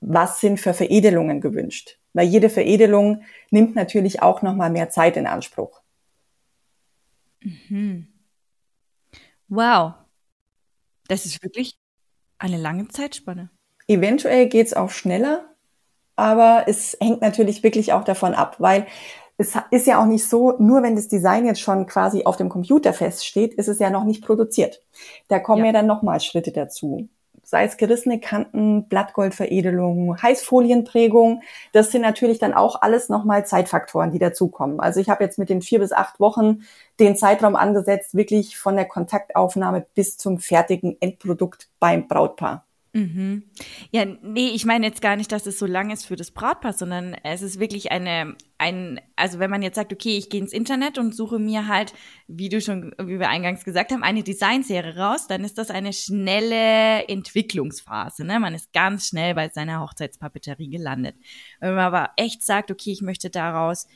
was 0.00 0.40
sind 0.40 0.60
für 0.60 0.72
Veredelungen 0.72 1.40
gewünscht. 1.40 1.98
Weil 2.12 2.28
jede 2.28 2.48
Veredelung 2.48 3.22
nimmt 3.50 3.74
natürlich 3.74 4.22
auch 4.22 4.42
nochmal 4.42 4.70
mehr 4.70 4.88
Zeit 4.88 5.16
in 5.16 5.26
Anspruch. 5.26 5.80
Mhm. 7.44 8.08
Wow. 9.48 9.94
Das 11.08 11.26
ist 11.26 11.42
wirklich 11.42 11.78
eine 12.38 12.56
lange 12.56 12.88
Zeitspanne. 12.88 13.50
Eventuell 13.86 14.48
geht 14.48 14.66
es 14.66 14.74
auch 14.74 14.90
schneller, 14.90 15.44
aber 16.16 16.64
es 16.66 16.96
hängt 17.00 17.20
natürlich 17.20 17.62
wirklich 17.62 17.92
auch 17.92 18.04
davon 18.04 18.34
ab, 18.34 18.56
weil 18.58 18.86
es 19.36 19.54
ist 19.70 19.86
ja 19.86 20.00
auch 20.00 20.06
nicht 20.06 20.26
so, 20.28 20.56
nur 20.58 20.82
wenn 20.82 20.96
das 20.96 21.08
Design 21.08 21.44
jetzt 21.44 21.60
schon 21.60 21.86
quasi 21.86 22.24
auf 22.24 22.36
dem 22.36 22.48
Computer 22.48 22.92
feststeht, 22.92 23.52
ist 23.54 23.68
es 23.68 23.80
ja 23.80 23.90
noch 23.90 24.04
nicht 24.04 24.24
produziert. 24.24 24.80
Da 25.28 25.40
kommen 25.40 25.60
ja, 25.60 25.66
ja 25.66 25.72
dann 25.72 25.86
nochmal 25.86 26.20
Schritte 26.20 26.52
dazu. 26.52 27.08
Sei 27.54 27.66
es 27.66 27.76
gerissene 27.76 28.18
Kanten, 28.18 28.88
Blattgoldveredelung, 28.88 30.20
Heißfolienprägung. 30.20 31.42
Das 31.70 31.92
sind 31.92 32.02
natürlich 32.02 32.40
dann 32.40 32.52
auch 32.52 32.82
alles 32.82 33.08
nochmal 33.08 33.46
Zeitfaktoren, 33.46 34.10
die 34.10 34.18
dazukommen. 34.18 34.80
Also 34.80 34.98
ich 34.98 35.08
habe 35.08 35.22
jetzt 35.22 35.38
mit 35.38 35.50
den 35.50 35.62
vier 35.62 35.78
bis 35.78 35.92
acht 35.92 36.18
Wochen 36.18 36.64
den 36.98 37.16
Zeitraum 37.16 37.54
angesetzt, 37.54 38.16
wirklich 38.16 38.58
von 38.58 38.74
der 38.74 38.86
Kontaktaufnahme 38.86 39.86
bis 39.94 40.16
zum 40.16 40.40
fertigen 40.40 40.96
Endprodukt 40.98 41.68
beim 41.78 42.08
Brautpaar. 42.08 42.66
Mhm. 42.96 43.42
Ja, 43.90 44.04
nee, 44.04 44.50
ich 44.54 44.64
meine 44.64 44.86
jetzt 44.86 45.02
gar 45.02 45.16
nicht, 45.16 45.32
dass 45.32 45.46
es 45.46 45.58
so 45.58 45.66
lang 45.66 45.90
ist 45.90 46.06
für 46.06 46.14
das 46.14 46.30
Brautpaar, 46.30 46.72
sondern 46.72 47.14
es 47.24 47.42
ist 47.42 47.58
wirklich 47.58 47.90
eine, 47.90 48.36
ein, 48.56 49.00
also 49.16 49.40
wenn 49.40 49.50
man 49.50 49.62
jetzt 49.62 49.74
sagt, 49.74 49.92
okay, 49.92 50.16
ich 50.16 50.30
gehe 50.30 50.40
ins 50.40 50.52
Internet 50.52 50.96
und 50.96 51.12
suche 51.12 51.40
mir 51.40 51.66
halt, 51.66 51.92
wie 52.28 52.48
du 52.48 52.60
schon, 52.60 52.94
wie 53.02 53.18
wir 53.18 53.28
eingangs 53.30 53.64
gesagt 53.64 53.90
haben, 53.90 54.04
eine 54.04 54.22
Designserie 54.22 54.96
raus, 54.96 55.26
dann 55.26 55.42
ist 55.42 55.58
das 55.58 55.70
eine 55.70 55.92
schnelle 55.92 57.08
Entwicklungsphase, 57.08 58.24
ne? 58.24 58.38
Man 58.38 58.54
ist 58.54 58.72
ganz 58.72 59.08
schnell 59.08 59.34
bei 59.34 59.48
seiner 59.48 59.80
Hochzeitspapeterie 59.80 60.70
gelandet. 60.70 61.16
Wenn 61.58 61.74
man 61.74 61.92
aber 61.92 62.10
echt 62.16 62.44
sagt, 62.44 62.70
okay, 62.70 62.92
ich 62.92 63.02
möchte 63.02 63.28
daraus 63.28 63.88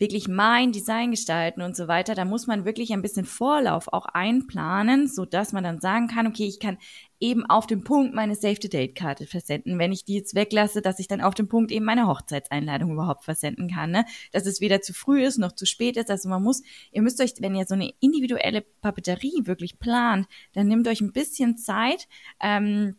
wirklich 0.00 0.28
mein 0.28 0.72
Design 0.72 1.10
gestalten 1.10 1.60
und 1.60 1.76
so 1.76 1.86
weiter, 1.86 2.14
da 2.14 2.24
muss 2.24 2.46
man 2.46 2.64
wirklich 2.64 2.92
ein 2.92 3.02
bisschen 3.02 3.26
Vorlauf 3.26 3.88
auch 3.92 4.06
einplanen, 4.06 5.06
so 5.06 5.26
dass 5.26 5.52
man 5.52 5.62
dann 5.62 5.78
sagen 5.80 6.08
kann, 6.08 6.26
okay, 6.26 6.46
ich 6.46 6.58
kann 6.58 6.78
eben 7.20 7.44
auf 7.44 7.66
dem 7.66 7.84
Punkt 7.84 8.14
meine 8.14 8.34
Save-the-Date-Karte 8.34 9.26
versenden. 9.26 9.78
Wenn 9.78 9.92
ich 9.92 10.06
die 10.06 10.14
jetzt 10.14 10.34
weglasse, 10.34 10.80
dass 10.80 10.98
ich 10.98 11.06
dann 11.06 11.20
auf 11.20 11.34
dem 11.34 11.48
Punkt 11.48 11.70
eben 11.70 11.84
meine 11.84 12.06
Hochzeitseinladung 12.06 12.92
überhaupt 12.92 13.24
versenden 13.24 13.68
kann, 13.68 13.90
ne? 13.90 14.06
Dass 14.32 14.46
es 14.46 14.62
weder 14.62 14.80
zu 14.80 14.94
früh 14.94 15.22
ist 15.22 15.36
noch 15.36 15.52
zu 15.52 15.66
spät 15.66 15.98
ist. 15.98 16.10
Also 16.10 16.30
man 16.30 16.42
muss, 16.42 16.62
ihr 16.92 17.02
müsst 17.02 17.20
euch, 17.20 17.34
wenn 17.40 17.54
ihr 17.54 17.66
so 17.66 17.74
eine 17.74 17.92
individuelle 18.00 18.62
Papeterie 18.62 19.42
wirklich 19.44 19.78
plant, 19.78 20.26
dann 20.54 20.66
nehmt 20.66 20.88
euch 20.88 21.02
ein 21.02 21.12
bisschen 21.12 21.58
Zeit, 21.58 22.08
ähm, 22.40 22.96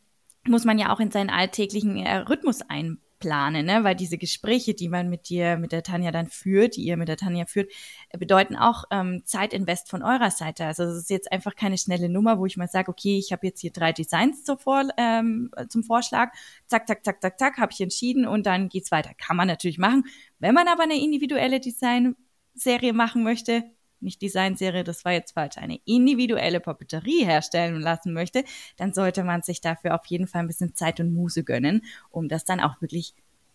muss 0.47 0.65
man 0.65 0.77
ja 0.77 0.93
auch 0.93 0.99
in 0.99 1.09
seinen 1.09 1.31
alltäglichen 1.31 1.97
äh, 1.97 2.17
Rhythmus 2.17 2.61
einbauen 2.61 3.01
plane, 3.21 3.63
ne? 3.63 3.85
Weil 3.85 3.95
diese 3.95 4.17
Gespräche, 4.17 4.73
die 4.73 4.89
man 4.89 5.09
mit 5.09 5.29
dir, 5.29 5.55
mit 5.55 5.71
der 5.71 5.83
Tanja 5.83 6.11
dann 6.11 6.27
führt, 6.27 6.75
die 6.75 6.81
ihr 6.81 6.97
mit 6.97 7.07
der 7.07 7.15
Tanja 7.15 7.45
führt, 7.45 7.71
bedeuten 8.19 8.57
auch 8.57 8.83
ähm, 8.91 9.21
Zeitinvest 9.23 9.89
von 9.89 10.03
eurer 10.03 10.31
Seite. 10.31 10.65
Also 10.65 10.83
es 10.83 10.97
ist 10.97 11.09
jetzt 11.09 11.31
einfach 11.31 11.55
keine 11.55 11.77
schnelle 11.77 12.09
Nummer, 12.09 12.39
wo 12.39 12.45
ich 12.45 12.57
mal 12.57 12.67
sage, 12.67 12.91
okay, 12.91 13.17
ich 13.17 13.31
habe 13.31 13.47
jetzt 13.47 13.61
hier 13.61 13.71
drei 13.71 13.93
Designs 13.93 14.43
zur 14.43 14.57
Vor 14.57 14.83
ähm, 14.97 15.51
zum 15.69 15.83
Vorschlag, 15.83 16.33
zack, 16.67 16.87
zack, 16.87 17.05
zack, 17.05 17.21
zack, 17.21 17.39
zack, 17.39 17.57
habe 17.57 17.71
ich 17.71 17.79
entschieden 17.79 18.25
und 18.27 18.45
dann 18.45 18.67
geht's 18.67 18.91
weiter. 18.91 19.11
Kann 19.13 19.37
man 19.37 19.47
natürlich 19.47 19.77
machen. 19.77 20.03
Wenn 20.39 20.53
man 20.53 20.67
aber 20.67 20.83
eine 20.83 20.99
individuelle 20.99 21.61
Designserie 21.61 22.91
machen 22.91 23.23
möchte, 23.23 23.63
nicht 24.01 24.21
Designserie, 24.21 24.83
das 24.83 25.05
war 25.05 25.11
jetzt 25.13 25.33
falsch, 25.33 25.57
eine 25.57 25.79
individuelle 25.85 26.59
Papeterie 26.59 27.25
herstellen 27.25 27.79
lassen 27.79 28.13
möchte, 28.13 28.43
dann 28.77 28.93
sollte 28.93 29.23
man 29.23 29.41
sich 29.41 29.61
dafür 29.61 29.95
auf 29.95 30.05
jeden 30.07 30.27
Fall 30.27 30.41
ein 30.41 30.47
bisschen 30.47 30.75
Zeit 30.75 30.99
und 30.99 31.13
Muse 31.13 31.43
gönnen, 31.43 31.83
um 32.09 32.27
das 32.27 32.45
dann 32.45 32.59
auch 32.59 32.81
wirklich 32.81 33.13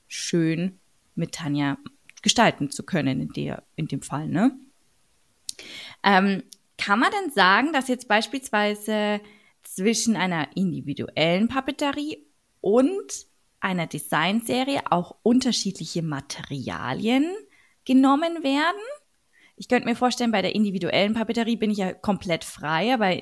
schön 0.09 0.79
mit 1.15 1.33
Tanja 1.33 1.79
gestalten 2.23 2.71
zu 2.71 2.83
können 2.83 3.21
in, 3.21 3.29
der, 3.31 3.63
in 3.77 3.89
dem 3.89 4.03
Fall. 4.03 4.29
Ne? 4.29 4.57
Ähm, 6.03 6.43
kann 6.79 6.99
man 6.99 7.11
denn 7.11 7.33
sagen, 7.33 7.73
dass 7.73 7.89
jetzt 7.89 8.09
beispielsweise 8.09 9.21
zwischen 9.63 10.17
einer 10.17 10.49
individuellen 10.57 11.49
Papeterie 11.49 12.27
und 12.61 13.27
einer 13.61 13.87
Designserie 13.87 14.81
auch 14.91 15.17
unterschiedliche 15.23 16.03
Materialien 16.03 17.35
genommen 17.85 18.43
werden? 18.43 18.83
Ich 19.57 19.69
könnte 19.69 19.89
mir 19.89 19.97
vorstellen, 19.97 20.33
bei 20.33 20.43
der 20.43 20.55
individuellen 20.55 21.15
Papeterie 21.15 21.57
bin 21.57 21.71
ich 21.71 21.79
ja 21.79 21.93
komplett 21.93 22.45
frei, 22.45 22.93
aber 22.93 23.15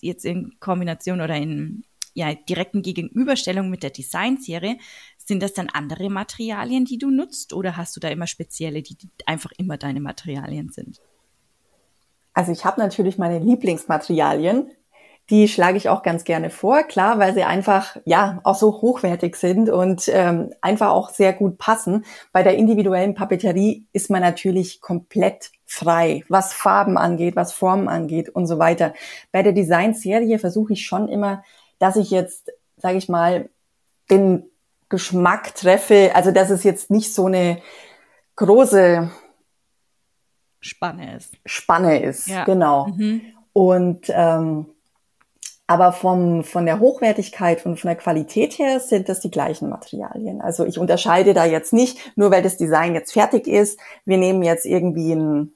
jetzt 0.00 0.24
in 0.24 0.58
Kombination 0.60 1.20
oder 1.20 1.36
in 1.36 1.84
ja, 2.14 2.34
direkten 2.34 2.82
Gegenüberstellung 2.82 3.70
mit 3.70 3.82
der 3.82 3.90
Designserie, 3.90 4.78
sind 5.18 5.42
das 5.42 5.52
dann 5.52 5.68
andere 5.68 6.10
Materialien, 6.10 6.84
die 6.84 6.98
du 6.98 7.10
nutzt 7.10 7.52
oder 7.52 7.76
hast 7.76 7.94
du 7.94 8.00
da 8.00 8.08
immer 8.08 8.26
spezielle, 8.26 8.82
die 8.82 8.96
einfach 9.26 9.52
immer 9.58 9.76
deine 9.76 10.00
Materialien 10.00 10.70
sind? 10.70 11.00
Also 12.32 12.52
ich 12.52 12.64
habe 12.64 12.80
natürlich 12.80 13.18
meine 13.18 13.38
Lieblingsmaterialien, 13.38 14.70
die 15.30 15.46
schlage 15.46 15.76
ich 15.76 15.88
auch 15.88 16.02
ganz 16.02 16.24
gerne 16.24 16.48
vor, 16.48 16.84
klar, 16.84 17.18
weil 17.18 17.34
sie 17.34 17.44
einfach 17.44 17.96
ja 18.06 18.40
auch 18.44 18.54
so 18.54 18.80
hochwertig 18.80 19.36
sind 19.36 19.68
und 19.68 20.08
ähm, 20.08 20.54
einfach 20.62 20.90
auch 20.90 21.10
sehr 21.10 21.34
gut 21.34 21.58
passen. 21.58 22.04
Bei 22.32 22.42
der 22.42 22.56
individuellen 22.56 23.14
Papeterie 23.14 23.86
ist 23.92 24.08
man 24.08 24.22
natürlich 24.22 24.80
komplett 24.80 25.50
frei, 25.66 26.24
was 26.28 26.54
Farben 26.54 26.96
angeht, 26.96 27.36
was 27.36 27.52
Formen 27.52 27.88
angeht 27.88 28.30
und 28.30 28.46
so 28.46 28.58
weiter. 28.58 28.94
Bei 29.30 29.42
der 29.42 29.52
Designserie 29.52 30.38
versuche 30.38 30.72
ich 30.72 30.86
schon 30.86 31.08
immer, 31.08 31.42
dass 31.78 31.96
ich 31.96 32.10
jetzt, 32.10 32.50
sage 32.78 32.96
ich 32.96 33.10
mal, 33.10 33.50
den 34.10 34.44
Geschmack 34.88 35.54
treffe, 35.54 36.12
also 36.14 36.30
dass 36.30 36.48
es 36.48 36.64
jetzt 36.64 36.90
nicht 36.90 37.14
so 37.14 37.26
eine 37.26 37.60
große 38.36 39.10
Spanne 40.60 41.16
ist. 41.16 41.34
Spanne 41.44 42.02
ist, 42.02 42.28
ja. 42.28 42.44
genau. 42.44 42.86
Mhm. 42.86 43.20
Und 43.52 44.06
ähm, 44.08 44.66
aber 45.68 45.92
vom, 45.92 46.44
von 46.44 46.64
der 46.64 46.80
Hochwertigkeit 46.80 47.64
und 47.66 47.78
von 47.78 47.88
der 47.88 47.96
Qualität 47.96 48.58
her 48.58 48.80
sind 48.80 49.10
das 49.10 49.20
die 49.20 49.30
gleichen 49.30 49.68
Materialien. 49.68 50.40
Also 50.40 50.64
ich 50.64 50.78
unterscheide 50.78 51.34
da 51.34 51.44
jetzt 51.44 51.74
nicht, 51.74 52.16
nur 52.16 52.30
weil 52.30 52.42
das 52.42 52.56
Design 52.56 52.94
jetzt 52.94 53.12
fertig 53.12 53.46
ist, 53.46 53.78
wir 54.06 54.16
nehmen 54.16 54.42
jetzt 54.42 54.64
irgendwie 54.64 55.12
ein 55.12 55.52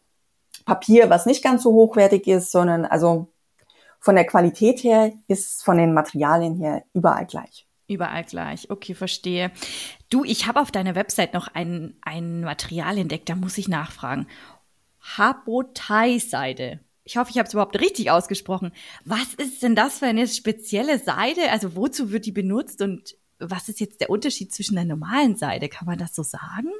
Papier, 0.66 1.08
was 1.08 1.24
nicht 1.24 1.42
ganz 1.42 1.62
so 1.62 1.72
hochwertig 1.72 2.26
ist, 2.26 2.52
sondern 2.52 2.84
also 2.84 3.28
von 4.00 4.14
der 4.14 4.26
Qualität 4.26 4.84
her 4.84 5.12
ist 5.28 5.64
von 5.64 5.78
den 5.78 5.94
Materialien 5.94 6.56
her 6.56 6.84
überall 6.92 7.24
gleich. 7.24 7.66
Überall 7.88 8.24
gleich. 8.24 8.70
Okay, 8.70 8.94
verstehe. 8.94 9.50
Du, 10.10 10.24
ich 10.24 10.46
habe 10.46 10.60
auf 10.60 10.70
deiner 10.70 10.94
Website 10.94 11.32
noch 11.32 11.48
ein, 11.54 11.96
ein 12.02 12.42
Material 12.42 12.98
entdeckt, 12.98 13.30
da 13.30 13.34
muss 13.34 13.56
ich 13.56 13.66
nachfragen. 13.66 14.26
Habotai-Seide 15.16 16.80
ich 17.04 17.16
hoffe, 17.16 17.30
ich 17.30 17.38
habe 17.38 17.46
es 17.46 17.52
überhaupt 17.52 17.80
richtig 17.80 18.10
ausgesprochen. 18.10 18.72
Was 19.04 19.34
ist 19.34 19.62
denn 19.62 19.74
das 19.74 19.98
für 19.98 20.06
eine 20.06 20.28
spezielle 20.28 20.98
Seide? 20.98 21.50
Also 21.50 21.74
wozu 21.74 22.12
wird 22.12 22.26
die 22.26 22.32
benutzt 22.32 22.80
und 22.80 23.16
was 23.38 23.68
ist 23.68 23.80
jetzt 23.80 24.00
der 24.00 24.10
Unterschied 24.10 24.54
zwischen 24.54 24.76
der 24.76 24.84
normalen 24.84 25.36
Seide? 25.36 25.68
Kann 25.68 25.86
man 25.86 25.98
das 25.98 26.14
so 26.14 26.22
sagen? 26.22 26.70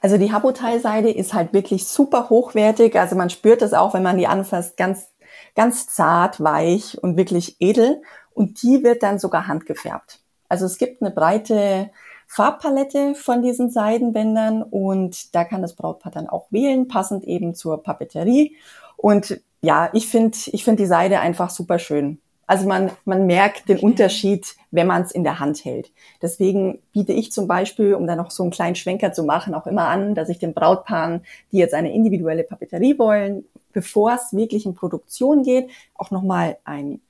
Also 0.00 0.18
die 0.18 0.32
Habotai-Seide 0.32 1.10
ist 1.10 1.32
halt 1.32 1.52
wirklich 1.52 1.86
super 1.86 2.28
hochwertig. 2.28 2.98
Also 2.98 3.14
man 3.14 3.30
spürt 3.30 3.62
das 3.62 3.72
auch, 3.72 3.94
wenn 3.94 4.02
man 4.02 4.18
die 4.18 4.26
anfasst, 4.26 4.76
ganz, 4.76 5.08
ganz 5.54 5.86
zart, 5.86 6.42
weich 6.42 7.00
und 7.00 7.16
wirklich 7.16 7.56
edel. 7.60 8.02
Und 8.34 8.62
die 8.62 8.82
wird 8.82 9.04
dann 9.04 9.20
sogar 9.20 9.46
handgefärbt. 9.46 10.20
Also 10.48 10.66
es 10.66 10.78
gibt 10.78 11.02
eine 11.02 11.12
breite 11.12 11.90
Farbpalette 12.26 13.14
von 13.14 13.42
diesen 13.42 13.70
Seidenbändern 13.70 14.62
und 14.62 15.34
da 15.34 15.44
kann 15.44 15.62
das 15.62 15.74
Brautpaar 15.74 16.12
dann 16.12 16.28
auch 16.28 16.46
wählen, 16.50 16.86
passend 16.86 17.24
eben 17.24 17.56
zur 17.56 17.82
Papeterie. 17.82 18.56
Und 19.00 19.40
ja, 19.62 19.88
ich 19.94 20.08
finde 20.08 20.36
ich 20.46 20.64
finde 20.64 20.82
die 20.82 20.86
Seide 20.86 21.20
einfach 21.20 21.50
super 21.50 21.78
schön. 21.78 22.20
Also 22.46 22.66
man, 22.66 22.90
man 23.04 23.26
merkt 23.26 23.68
den 23.68 23.78
Unterschied, 23.78 24.56
wenn 24.72 24.88
man 24.88 25.02
es 25.02 25.12
in 25.12 25.22
der 25.22 25.38
Hand 25.38 25.64
hält. 25.64 25.92
Deswegen 26.20 26.80
biete 26.92 27.12
ich 27.12 27.30
zum 27.30 27.46
Beispiel, 27.46 27.94
um 27.94 28.06
da 28.06 28.16
noch 28.16 28.32
so 28.32 28.42
einen 28.42 28.50
kleinen 28.50 28.74
Schwenker 28.74 29.12
zu 29.12 29.22
machen, 29.22 29.54
auch 29.54 29.68
immer 29.68 29.86
an, 29.86 30.14
dass 30.16 30.28
ich 30.28 30.38
den 30.38 30.52
Brautpaaren, 30.52 31.24
die 31.52 31.58
jetzt 31.58 31.74
eine 31.74 31.94
individuelle 31.94 32.42
Papeterie 32.42 32.98
wollen, 32.98 33.44
bevor 33.72 34.14
es 34.14 34.32
wirklich 34.32 34.66
in 34.66 34.74
Produktion 34.74 35.44
geht, 35.44 35.70
auch 35.94 36.10
nochmal 36.10 36.58
ein 36.64 37.00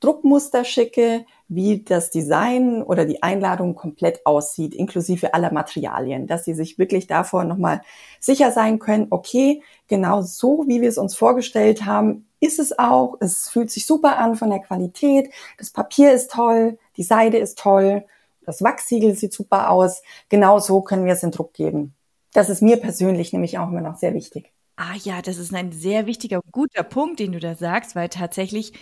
Druckmuster 0.00 0.64
schicke, 0.64 1.26
wie 1.48 1.82
das 1.82 2.10
Design 2.10 2.82
oder 2.82 3.04
die 3.04 3.22
Einladung 3.22 3.74
komplett 3.74 4.26
aussieht, 4.26 4.74
inklusive 4.74 5.32
aller 5.34 5.52
Materialien, 5.52 6.26
dass 6.26 6.44
sie 6.44 6.54
sich 6.54 6.78
wirklich 6.78 7.06
davor 7.06 7.44
nochmal 7.44 7.82
sicher 8.20 8.50
sein 8.50 8.78
können, 8.78 9.06
okay, 9.10 9.62
genau 9.86 10.22
so, 10.22 10.64
wie 10.66 10.80
wir 10.80 10.88
es 10.88 10.98
uns 10.98 11.14
vorgestellt 11.14 11.84
haben, 11.84 12.28
ist 12.40 12.58
es 12.58 12.78
auch. 12.78 13.16
Es 13.20 13.48
fühlt 13.48 13.70
sich 13.70 13.86
super 13.86 14.18
an 14.18 14.36
von 14.36 14.50
der 14.50 14.60
Qualität. 14.60 15.30
Das 15.58 15.70
Papier 15.70 16.12
ist 16.12 16.32
toll, 16.32 16.78
die 16.96 17.04
Seide 17.04 17.38
ist 17.38 17.58
toll, 17.58 18.04
das 18.44 18.62
Wachsiegel 18.62 19.14
sieht 19.14 19.32
super 19.32 19.70
aus. 19.70 20.02
Genau 20.28 20.58
so 20.58 20.80
können 20.80 21.04
wir 21.04 21.12
es 21.12 21.22
in 21.22 21.32
Druck 21.32 21.52
geben. 21.52 21.94
Das 22.32 22.48
ist 22.48 22.62
mir 22.62 22.76
persönlich 22.76 23.32
nämlich 23.32 23.58
auch 23.58 23.68
immer 23.68 23.80
noch 23.80 23.96
sehr 23.96 24.14
wichtig. 24.14 24.52
Ah 24.76 24.94
ja, 25.02 25.22
das 25.22 25.38
ist 25.38 25.54
ein 25.54 25.72
sehr 25.72 26.06
wichtiger, 26.06 26.40
guter 26.52 26.82
Punkt, 26.82 27.18
den 27.18 27.32
du 27.32 27.40
da 27.40 27.54
sagst, 27.54 27.96
weil 27.96 28.10
tatsächlich 28.10 28.72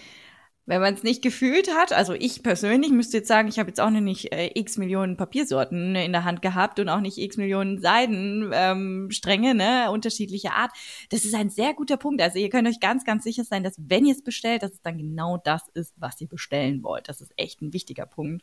wenn 0.66 0.80
man 0.80 0.94
es 0.94 1.02
nicht 1.02 1.22
gefühlt 1.22 1.68
hat, 1.74 1.92
also 1.92 2.14
ich 2.14 2.42
persönlich 2.42 2.90
müsste 2.90 3.18
jetzt 3.18 3.28
sagen, 3.28 3.48
ich 3.48 3.58
habe 3.58 3.68
jetzt 3.68 3.80
auch 3.80 3.90
noch 3.90 4.00
nicht 4.00 4.32
äh, 4.32 4.50
x 4.54 4.78
Millionen 4.78 5.16
Papiersorten 5.16 5.94
in 5.94 6.12
der 6.12 6.24
Hand 6.24 6.40
gehabt 6.40 6.80
und 6.80 6.88
auch 6.88 7.00
nicht 7.00 7.18
x 7.18 7.36
Millionen 7.36 7.80
Seidenstränge, 7.80 9.50
ähm, 9.50 9.56
ne, 9.56 9.90
unterschiedlicher 9.90 10.54
Art. 10.54 10.72
Das 11.10 11.24
ist 11.24 11.34
ein 11.34 11.50
sehr 11.50 11.74
guter 11.74 11.98
Punkt. 11.98 12.22
Also 12.22 12.38
ihr 12.38 12.48
könnt 12.48 12.66
euch 12.66 12.80
ganz, 12.80 13.04
ganz 13.04 13.24
sicher 13.24 13.44
sein, 13.44 13.62
dass 13.62 13.74
wenn 13.78 14.06
ihr 14.06 14.14
es 14.14 14.22
bestellt, 14.22 14.62
dass 14.62 14.72
es 14.72 14.82
dann 14.82 14.96
genau 14.96 15.36
das 15.36 15.68
ist, 15.74 15.92
was 15.98 16.20
ihr 16.20 16.28
bestellen 16.28 16.82
wollt. 16.82 17.08
Das 17.08 17.20
ist 17.20 17.32
echt 17.36 17.60
ein 17.60 17.72
wichtiger 17.74 18.06
Punkt. 18.06 18.42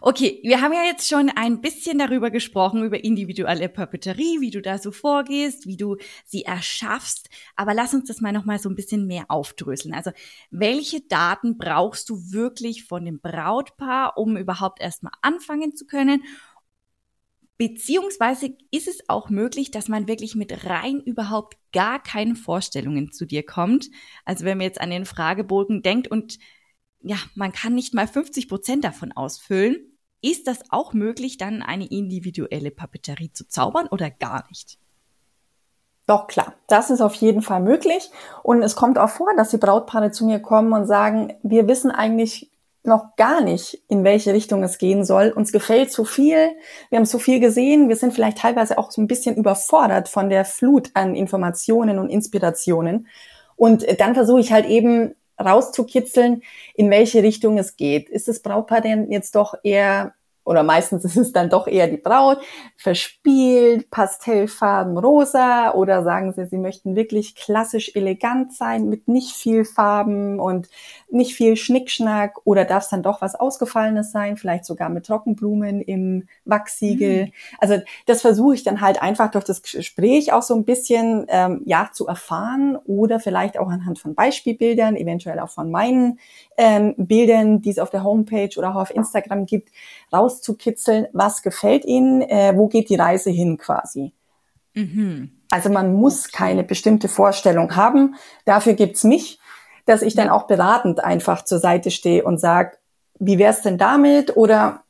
Okay, 0.00 0.40
wir 0.42 0.60
haben 0.60 0.72
ja 0.72 0.84
jetzt 0.84 1.08
schon 1.08 1.30
ein 1.30 1.60
bisschen 1.60 1.98
darüber 1.98 2.30
gesprochen, 2.30 2.84
über 2.84 3.04
individuelle 3.04 3.68
Papeterie, 3.68 4.40
wie 4.40 4.50
du 4.50 4.60
da 4.60 4.78
so 4.78 4.90
vorgehst, 4.90 5.66
wie 5.66 5.76
du 5.76 5.96
sie 6.24 6.42
erschaffst. 6.42 7.28
Aber 7.54 7.72
lass 7.72 7.94
uns 7.94 8.08
das 8.08 8.20
mal 8.20 8.32
nochmal 8.32 8.58
so 8.58 8.68
ein 8.68 8.74
bisschen 8.74 9.06
mehr 9.06 9.26
aufdröseln. 9.28 9.94
Also, 9.94 10.10
welche 10.50 11.02
Daten 11.02 11.56
brauchst 11.56 12.08
du 12.10 12.16
wirklich 12.32 12.84
von 12.84 13.04
dem 13.04 13.20
Brautpaar, 13.20 14.18
um 14.18 14.36
überhaupt 14.36 14.80
erstmal 14.80 15.12
anfangen 15.22 15.76
zu 15.76 15.86
können? 15.86 16.24
Beziehungsweise 17.56 18.56
ist 18.70 18.88
es 18.88 19.08
auch 19.08 19.28
möglich, 19.28 19.70
dass 19.70 19.88
man 19.88 20.08
wirklich 20.08 20.34
mit 20.34 20.64
rein 20.64 20.98
überhaupt 21.00 21.58
gar 21.72 22.02
keinen 22.02 22.34
Vorstellungen 22.34 23.12
zu 23.12 23.26
dir 23.26 23.44
kommt. 23.44 23.90
Also 24.24 24.46
wenn 24.46 24.56
man 24.58 24.64
jetzt 24.64 24.80
an 24.80 24.90
den 24.90 25.04
Fragebogen 25.04 25.82
denkt 25.82 26.08
und 26.08 26.38
ja, 27.02 27.16
man 27.34 27.52
kann 27.52 27.74
nicht 27.74 27.94
mal 27.94 28.06
50 28.06 28.48
Prozent 28.48 28.84
davon 28.84 29.12
ausfüllen. 29.12 29.76
Ist 30.22 30.46
das 30.46 30.58
auch 30.68 30.92
möglich, 30.92 31.38
dann 31.38 31.62
eine 31.62 31.86
individuelle 31.86 32.70
Papeterie 32.70 33.32
zu 33.32 33.48
zaubern 33.48 33.88
oder 33.90 34.10
gar 34.10 34.46
nicht? 34.48 34.78
Doch 36.06 36.26
klar, 36.26 36.54
das 36.66 36.90
ist 36.90 37.00
auf 37.00 37.14
jeden 37.14 37.40
Fall 37.40 37.60
möglich. 37.60 38.10
Und 38.42 38.62
es 38.62 38.76
kommt 38.76 38.98
auch 38.98 39.10
vor, 39.10 39.28
dass 39.36 39.50
die 39.50 39.58
Brautpaare 39.58 40.10
zu 40.10 40.26
mir 40.26 40.40
kommen 40.40 40.72
und 40.72 40.86
sagen, 40.86 41.34
wir 41.42 41.68
wissen 41.68 41.90
eigentlich 41.90 42.50
noch 42.82 43.16
gar 43.16 43.42
nicht, 43.42 43.82
in 43.88 44.04
welche 44.04 44.32
Richtung 44.32 44.62
es 44.62 44.78
gehen 44.78 45.04
soll. 45.04 45.30
Uns 45.30 45.52
gefällt 45.52 45.92
zu 45.92 46.04
viel. 46.04 46.50
Wir 46.88 46.98
haben 46.98 47.06
zu 47.06 47.18
viel 47.18 47.38
gesehen. 47.38 47.88
Wir 47.88 47.96
sind 47.96 48.12
vielleicht 48.12 48.38
teilweise 48.38 48.78
auch 48.78 48.90
so 48.90 49.00
ein 49.00 49.06
bisschen 49.06 49.36
überfordert 49.36 50.08
von 50.08 50.30
der 50.30 50.44
Flut 50.44 50.90
an 50.94 51.14
Informationen 51.14 51.98
und 51.98 52.08
Inspirationen. 52.08 53.06
Und 53.56 53.86
dann 54.00 54.14
versuche 54.14 54.40
ich 54.40 54.52
halt 54.52 54.66
eben 54.66 55.14
rauszukitzeln, 55.40 56.42
in 56.74 56.90
welche 56.90 57.22
Richtung 57.22 57.58
es 57.58 57.76
geht. 57.76 58.08
Ist 58.08 58.28
das 58.28 58.40
Brautpaar 58.40 58.80
denn 58.80 59.10
jetzt 59.10 59.34
doch 59.34 59.54
eher 59.62 60.14
oder 60.50 60.64
meistens 60.64 61.04
ist 61.04 61.16
es 61.16 61.32
dann 61.32 61.48
doch 61.48 61.68
eher 61.68 61.86
die 61.86 61.96
Braut, 61.96 62.38
verspielt, 62.76 63.88
Pastellfarben 63.90 64.98
rosa 64.98 65.72
oder 65.74 66.02
sagen 66.02 66.32
sie, 66.32 66.44
sie 66.46 66.58
möchten 66.58 66.96
wirklich 66.96 67.36
klassisch 67.36 67.92
elegant 67.94 68.52
sein 68.52 68.88
mit 68.88 69.06
nicht 69.06 69.36
viel 69.36 69.64
Farben 69.64 70.40
und 70.40 70.68
nicht 71.08 71.34
viel 71.34 71.56
Schnickschnack 71.56 72.38
oder 72.44 72.64
darf 72.64 72.82
es 72.82 72.88
dann 72.90 73.04
doch 73.04 73.22
was 73.22 73.36
Ausgefallenes 73.36 74.10
sein, 74.10 74.36
vielleicht 74.36 74.64
sogar 74.64 74.88
mit 74.88 75.06
Trockenblumen 75.06 75.82
im 75.82 76.26
Wachsiegel. 76.44 77.26
Mhm. 77.26 77.32
Also 77.58 77.78
das 78.06 78.20
versuche 78.20 78.56
ich 78.56 78.64
dann 78.64 78.80
halt 78.80 79.00
einfach 79.00 79.30
durch 79.30 79.44
das 79.44 79.62
Gespräch 79.62 80.32
auch 80.32 80.42
so 80.42 80.56
ein 80.56 80.64
bisschen 80.64 81.26
ähm, 81.28 81.62
ja 81.64 81.90
zu 81.92 82.08
erfahren 82.08 82.76
oder 82.86 83.20
vielleicht 83.20 83.56
auch 83.56 83.68
anhand 83.68 84.00
von 84.00 84.16
Beispielbildern, 84.16 84.96
eventuell 84.96 85.38
auch 85.38 85.50
von 85.50 85.70
meinen 85.70 86.18
ähm, 86.60 86.94
Bildern, 86.98 87.62
die 87.62 87.70
es 87.70 87.78
auf 87.78 87.88
der 87.88 88.04
Homepage 88.04 88.50
oder 88.58 88.70
auch 88.70 88.80
auf 88.82 88.94
Instagram 88.94 89.46
gibt, 89.46 89.70
rauszukitzeln, 90.12 91.06
was 91.14 91.40
gefällt 91.40 91.86
Ihnen, 91.86 92.20
äh, 92.20 92.52
wo 92.54 92.68
geht 92.68 92.90
die 92.90 92.96
Reise 92.96 93.30
hin 93.30 93.56
quasi. 93.56 94.12
Mhm. 94.74 95.30
Also 95.50 95.70
man 95.70 95.94
muss 95.94 96.26
okay. 96.26 96.36
keine 96.36 96.62
bestimmte 96.62 97.08
Vorstellung 97.08 97.74
haben. 97.76 98.14
Dafür 98.44 98.74
gibt's 98.74 99.04
mich, 99.04 99.40
dass 99.86 100.02
ich 100.02 100.14
dann 100.14 100.28
auch 100.28 100.46
beratend 100.46 101.02
einfach 101.02 101.46
zur 101.46 101.60
Seite 101.60 101.90
stehe 101.90 102.24
und 102.24 102.38
sage, 102.38 102.76
wie 103.18 103.38
wär's 103.38 103.62
denn 103.62 103.78
damit? 103.78 104.36
Oder 104.36 104.84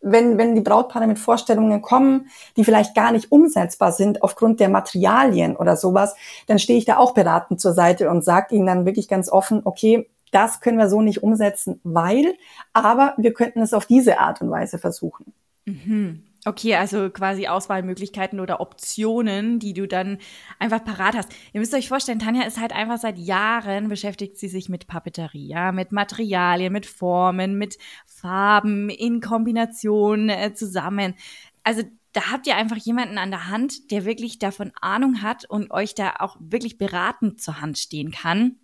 wenn, 0.00 0.38
wenn 0.38 0.54
die 0.54 0.60
Brautpaare 0.60 1.08
mit 1.08 1.18
Vorstellungen 1.18 1.82
kommen, 1.82 2.28
die 2.56 2.64
vielleicht 2.64 2.94
gar 2.94 3.10
nicht 3.10 3.32
umsetzbar 3.32 3.90
sind 3.90 4.22
aufgrund 4.22 4.60
der 4.60 4.68
Materialien 4.68 5.56
oder 5.56 5.76
sowas, 5.76 6.14
dann 6.46 6.60
stehe 6.60 6.78
ich 6.78 6.84
da 6.84 6.98
auch 6.98 7.12
beratend 7.12 7.60
zur 7.60 7.72
Seite 7.72 8.08
und 8.08 8.24
sage 8.24 8.54
ihnen 8.54 8.66
dann 8.66 8.86
wirklich 8.86 9.08
ganz 9.08 9.28
offen, 9.28 9.62
okay, 9.64 10.08
das 10.32 10.60
können 10.60 10.78
wir 10.78 10.88
so 10.88 11.00
nicht 11.00 11.22
umsetzen, 11.22 11.80
weil, 11.84 12.34
aber 12.72 13.14
wir 13.18 13.32
könnten 13.32 13.60
es 13.60 13.72
auf 13.72 13.86
diese 13.86 14.18
Art 14.18 14.40
und 14.40 14.50
Weise 14.50 14.78
versuchen. 14.78 15.32
Mhm. 15.66 16.24
Okay, 16.44 16.74
also 16.74 17.08
quasi 17.08 17.46
Auswahlmöglichkeiten 17.46 18.40
oder 18.40 18.60
Optionen, 18.60 19.60
die 19.60 19.74
du 19.74 19.86
dann 19.86 20.18
einfach 20.58 20.82
parat 20.82 21.14
hast. 21.14 21.28
Ihr 21.52 21.60
müsst 21.60 21.72
euch 21.72 21.88
vorstellen, 21.88 22.18
Tanja 22.18 22.42
ist 22.42 22.58
halt 22.58 22.72
einfach 22.72 22.98
seit 22.98 23.16
Jahren 23.16 23.88
beschäftigt 23.88 24.36
sie 24.38 24.48
sich 24.48 24.68
mit 24.68 24.88
Papeterie, 24.88 25.46
ja, 25.46 25.70
mit 25.70 25.92
Materialien, 25.92 26.72
mit 26.72 26.86
Formen, 26.86 27.58
mit 27.58 27.78
Farben 28.06 28.90
in 28.90 29.20
Kombination 29.20 30.30
äh, 30.30 30.52
zusammen. 30.52 31.14
Also 31.62 31.82
da 32.12 32.32
habt 32.32 32.48
ihr 32.48 32.56
einfach 32.56 32.76
jemanden 32.76 33.18
an 33.18 33.30
der 33.30 33.48
Hand, 33.48 33.92
der 33.92 34.04
wirklich 34.04 34.40
davon 34.40 34.72
Ahnung 34.80 35.22
hat 35.22 35.44
und 35.44 35.70
euch 35.70 35.94
da 35.94 36.14
auch 36.18 36.36
wirklich 36.40 36.76
beratend 36.76 37.40
zur 37.40 37.60
Hand 37.60 37.78
stehen 37.78 38.10
kann 38.10 38.56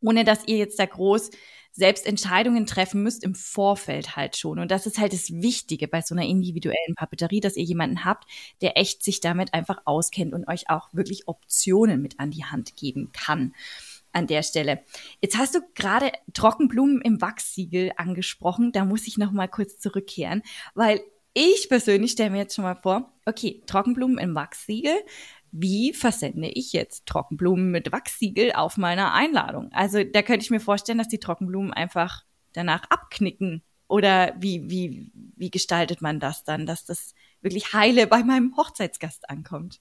ohne 0.00 0.24
dass 0.24 0.46
ihr 0.46 0.56
jetzt 0.56 0.78
da 0.78 0.86
groß 0.86 1.30
selbst 1.72 2.06
Entscheidungen 2.06 2.66
treffen 2.66 3.02
müsst 3.02 3.22
im 3.22 3.34
Vorfeld 3.34 4.16
halt 4.16 4.36
schon. 4.36 4.58
Und 4.58 4.70
das 4.70 4.86
ist 4.86 4.98
halt 4.98 5.12
das 5.12 5.30
Wichtige 5.30 5.86
bei 5.86 6.02
so 6.02 6.14
einer 6.14 6.26
individuellen 6.26 6.94
Papeterie, 6.96 7.40
dass 7.40 7.56
ihr 7.56 7.64
jemanden 7.64 8.04
habt, 8.04 8.28
der 8.60 8.76
echt 8.76 9.04
sich 9.04 9.20
damit 9.20 9.54
einfach 9.54 9.82
auskennt 9.84 10.34
und 10.34 10.48
euch 10.48 10.68
auch 10.70 10.88
wirklich 10.92 11.28
Optionen 11.28 12.02
mit 12.02 12.18
an 12.18 12.32
die 12.32 12.44
Hand 12.44 12.76
geben 12.76 13.12
kann 13.12 13.54
an 14.12 14.26
der 14.26 14.42
Stelle. 14.42 14.82
Jetzt 15.20 15.38
hast 15.38 15.54
du 15.54 15.60
gerade 15.74 16.10
Trockenblumen 16.32 17.00
im 17.02 17.20
Wachssiegel 17.20 17.92
angesprochen. 17.96 18.72
Da 18.72 18.84
muss 18.84 19.06
ich 19.06 19.18
noch 19.18 19.30
mal 19.30 19.48
kurz 19.48 19.78
zurückkehren, 19.78 20.42
weil 20.74 21.00
ich 21.34 21.68
persönlich 21.68 22.12
stelle 22.12 22.30
mir 22.30 22.38
jetzt 22.38 22.56
schon 22.56 22.64
mal 22.64 22.74
vor, 22.74 23.12
okay, 23.26 23.62
Trockenblumen 23.66 24.18
im 24.18 24.34
Wachssiegel, 24.34 24.96
wie 25.52 25.92
versende 25.92 26.48
ich 26.48 26.72
jetzt 26.72 27.06
Trockenblumen 27.06 27.70
mit 27.70 27.92
Wachsiegel 27.92 28.52
auf 28.52 28.76
meiner 28.76 29.12
Einladung? 29.12 29.70
Also 29.72 30.04
da 30.04 30.22
könnte 30.22 30.44
ich 30.44 30.50
mir 30.50 30.60
vorstellen, 30.60 30.98
dass 30.98 31.08
die 31.08 31.18
Trockenblumen 31.18 31.72
einfach 31.72 32.24
danach 32.52 32.82
abknicken. 32.90 33.62
Oder 33.88 34.34
wie, 34.38 34.68
wie, 34.70 35.10
wie 35.36 35.50
gestaltet 35.50 36.02
man 36.02 36.20
das 36.20 36.44
dann, 36.44 36.66
dass 36.66 36.84
das 36.84 37.14
wirklich 37.40 37.72
heile 37.72 38.06
bei 38.06 38.22
meinem 38.22 38.54
Hochzeitsgast 38.56 39.30
ankommt? 39.30 39.80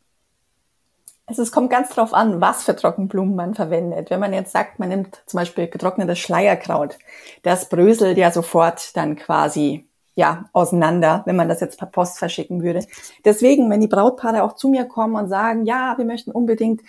Also 1.25 1.41
es 1.41 1.51
kommt 1.51 1.69
ganz 1.69 1.89
drauf 1.89 2.13
an, 2.13 2.39
was 2.39 2.63
für 2.63 2.73
Trockenblumen 2.73 3.35
man 3.35 3.53
verwendet. 3.53 4.09
Wenn 4.09 4.21
man 4.21 4.31
jetzt 4.31 4.53
sagt, 4.53 4.79
man 4.79 4.87
nimmt 4.87 5.23
zum 5.25 5.39
Beispiel 5.39 5.67
getrocknetes 5.67 6.19
Schleierkraut, 6.19 6.97
das 7.43 7.67
bröselt 7.67 8.17
ja 8.17 8.31
sofort 8.31 8.95
dann 8.95 9.17
quasi 9.17 9.89
ja, 10.17 10.49
auseinander, 10.51 11.21
wenn 11.25 11.35
man 11.35 11.47
das 11.47 11.59
jetzt 11.59 11.77
per 11.77 11.85
Post 11.85 12.17
verschicken 12.17 12.63
würde. 12.63 12.83
Deswegen, 13.23 13.69
wenn 13.69 13.81
die 13.81 13.87
Brautpaare 13.87 14.41
auch 14.41 14.53
zu 14.53 14.67
mir 14.67 14.85
kommen 14.85 15.15
und 15.15 15.29
sagen, 15.29 15.63
ja, 15.63 15.93
wir 15.95 16.05
möchten 16.05 16.31
unbedingt 16.31 16.81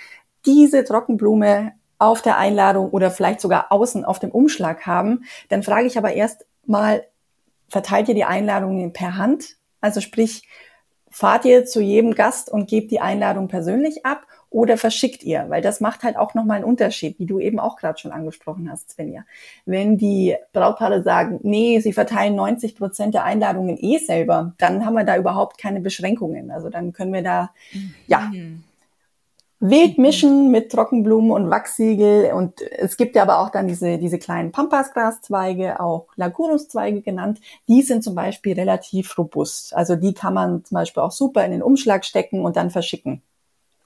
diese 0.47 0.83
Trockenblume 0.83 1.73
auf 1.99 2.23
der 2.23 2.38
Einladung 2.38 2.88
oder 2.88 3.11
vielleicht 3.11 3.43
sogar 3.43 3.71
außen 3.71 4.07
auf 4.07 4.19
dem 4.19 4.31
Umschlag 4.31 4.87
haben, 4.87 5.25
dann 5.51 5.62
frage 5.62 5.87
ich 5.87 5.99
aber 5.99 6.14
erst 6.14 6.47
mal, 6.64 7.05
verteilt 7.69 8.09
ihr 8.09 8.14
die 8.14 8.25
Einladungen 8.25 8.95
per 8.95 9.19
Hand? 9.19 9.57
Also 9.83 10.01
sprich, 10.01 10.49
fahrt 11.11 11.45
ihr 11.45 11.67
zu 11.67 11.83
jedem 11.83 12.14
Gast 12.14 12.51
und 12.51 12.67
gebt 12.67 12.91
die 12.91 13.01
Einladung 13.01 13.49
persönlich 13.49 14.07
ab 14.07 14.23
oder 14.50 14.76
verschickt 14.78 15.22
ihr? 15.24 15.46
Weil 15.48 15.62
das 15.62 15.80
macht 15.80 16.02
halt 16.02 16.16
auch 16.16 16.34
nochmal 16.34 16.56
einen 16.56 16.64
Unterschied, 16.64 17.18
wie 17.18 17.26
du 17.26 17.38
eben 17.38 17.58
auch 17.58 17.76
gerade 17.76 17.98
schon 17.98 18.12
angesprochen 18.12 18.70
hast, 18.70 18.90
Svenja. 18.90 19.24
Wenn 19.66 19.98
die 19.98 20.37
Brautpaare 20.52 21.02
sagen, 21.02 21.40
nee, 21.42 21.80
sie 21.80 21.92
verteilen 21.92 22.34
90 22.34 22.76
Prozent 22.76 23.14
der 23.14 23.24
Einladungen 23.24 23.76
eh 23.78 23.98
selber, 23.98 24.54
dann 24.58 24.87
haben 24.87 24.94
wir 24.94 25.04
da 25.04 25.16
überhaupt 25.16 25.58
keine 25.58 25.80
Beschränkungen. 25.80 26.50
Also 26.50 26.70
dann 26.70 26.92
können 26.92 27.12
wir 27.12 27.22
da, 27.22 27.50
mhm. 27.72 27.94
ja, 28.06 28.30
wild 29.61 29.98
mischen 29.98 30.50
mit 30.50 30.70
Trockenblumen 30.70 31.30
und 31.30 31.50
Wachsiegel. 31.50 32.32
Und 32.32 32.62
es 32.62 32.96
gibt 32.96 33.16
ja 33.16 33.22
aber 33.22 33.40
auch 33.40 33.50
dann 33.50 33.68
diese, 33.68 33.98
diese 33.98 34.18
kleinen 34.18 34.52
Pampasgraszweige, 34.52 35.80
auch 35.80 36.06
Lagunuszweige 36.16 37.02
genannt. 37.02 37.40
Die 37.68 37.82
sind 37.82 38.04
zum 38.04 38.14
Beispiel 38.14 38.54
relativ 38.54 39.18
robust. 39.18 39.74
Also 39.74 39.96
die 39.96 40.14
kann 40.14 40.34
man 40.34 40.64
zum 40.64 40.76
Beispiel 40.76 41.02
auch 41.02 41.12
super 41.12 41.44
in 41.44 41.52
den 41.52 41.62
Umschlag 41.62 42.04
stecken 42.04 42.44
und 42.44 42.56
dann 42.56 42.70
verschicken. 42.70 43.22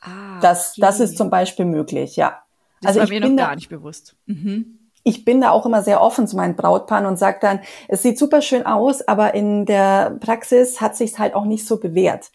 Ah, 0.02 0.40
das, 0.40 0.72
okay. 0.72 0.80
das 0.80 1.00
ist 1.00 1.16
zum 1.16 1.30
Beispiel 1.30 1.64
möglich, 1.64 2.16
ja. 2.16 2.42
Das 2.80 2.90
also 2.90 3.00
war 3.00 3.04
ich 3.04 3.10
mir 3.10 3.20
bin 3.20 3.36
noch 3.36 3.44
gar 3.44 3.54
nicht 3.54 3.68
bewusst. 3.68 4.16
Mhm. 4.26 4.78
Ich 5.04 5.24
bin 5.24 5.40
da 5.40 5.50
auch 5.50 5.66
immer 5.66 5.82
sehr 5.82 6.00
offen 6.00 6.28
zu 6.28 6.36
meinen 6.36 6.54
Brautpaaren 6.54 7.06
und 7.06 7.18
sage 7.18 7.38
dann, 7.40 7.60
es 7.88 8.02
sieht 8.02 8.18
super 8.18 8.42
schön 8.42 8.66
aus, 8.66 9.06
aber 9.06 9.34
in 9.34 9.66
der 9.66 10.16
Praxis 10.20 10.80
hat 10.80 10.96
sich's 10.96 11.18
halt 11.18 11.34
auch 11.34 11.44
nicht 11.44 11.66
so 11.66 11.78
bewährt. 11.78 12.30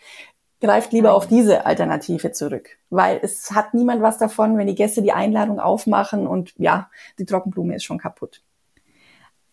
Greift 0.59 0.91
lieber 0.91 1.13
auf 1.13 1.27
diese 1.27 1.65
Alternative 1.65 2.31
zurück, 2.31 2.77
weil 2.89 3.19
es 3.21 3.51
hat 3.51 3.73
niemand 3.73 4.01
was 4.01 4.17
davon, 4.17 4.57
wenn 4.57 4.67
die 4.67 4.75
Gäste 4.75 5.01
die 5.01 5.13
Einladung 5.13 5.59
aufmachen 5.59 6.25
und 6.25 6.53
ja, 6.57 6.89
die 7.19 7.25
Trockenblume 7.25 7.75
ist 7.75 7.83
schon 7.83 7.99
kaputt. 7.99 8.41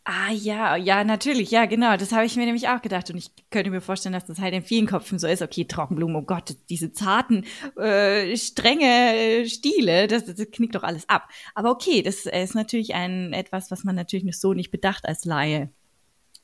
Ah 0.07 0.31
ja, 0.33 0.77
ja, 0.77 1.03
natürlich, 1.03 1.51
ja, 1.51 1.65
genau. 1.65 1.97
Das 1.97 2.13
habe 2.13 2.27
ich 2.27 2.37
mir 2.37 2.45
nämlich 2.45 2.69
auch 2.69 2.83
gedacht. 2.83 3.09
Und 3.09 3.17
ich 3.17 3.31
könnte 3.51 3.71
mir 3.71 3.81
vorstellen, 3.81 4.13
dass 4.13 4.27
das 4.27 4.39
halt 4.39 4.53
in 4.53 4.63
vielen 4.63 4.85
Köpfen 4.85 5.19
so 5.19 5.27
ist. 5.27 5.41
Okay, 5.41 5.65
Trockenblumen, 5.65 6.17
oh 6.17 6.23
Gott, 6.23 6.57
diese 6.69 6.93
zarten, 6.93 7.47
äh, 7.79 8.37
strenge 8.37 8.85
äh, 8.85 9.47
Stiele, 9.49 10.07
das, 10.07 10.27
das 10.27 10.51
knickt 10.51 10.75
doch 10.75 10.83
alles 10.83 11.09
ab. 11.09 11.29
Aber 11.55 11.71
okay, 11.71 12.03
das 12.03 12.27
ist 12.27 12.55
natürlich 12.55 12.95
ein 12.95 13.33
etwas, 13.33 13.71
was 13.71 13.85
man 13.85 13.95
natürlich 13.95 14.39
so 14.39 14.53
nicht 14.53 14.71
bedacht 14.71 15.07
als 15.07 15.25
Laie. 15.25 15.71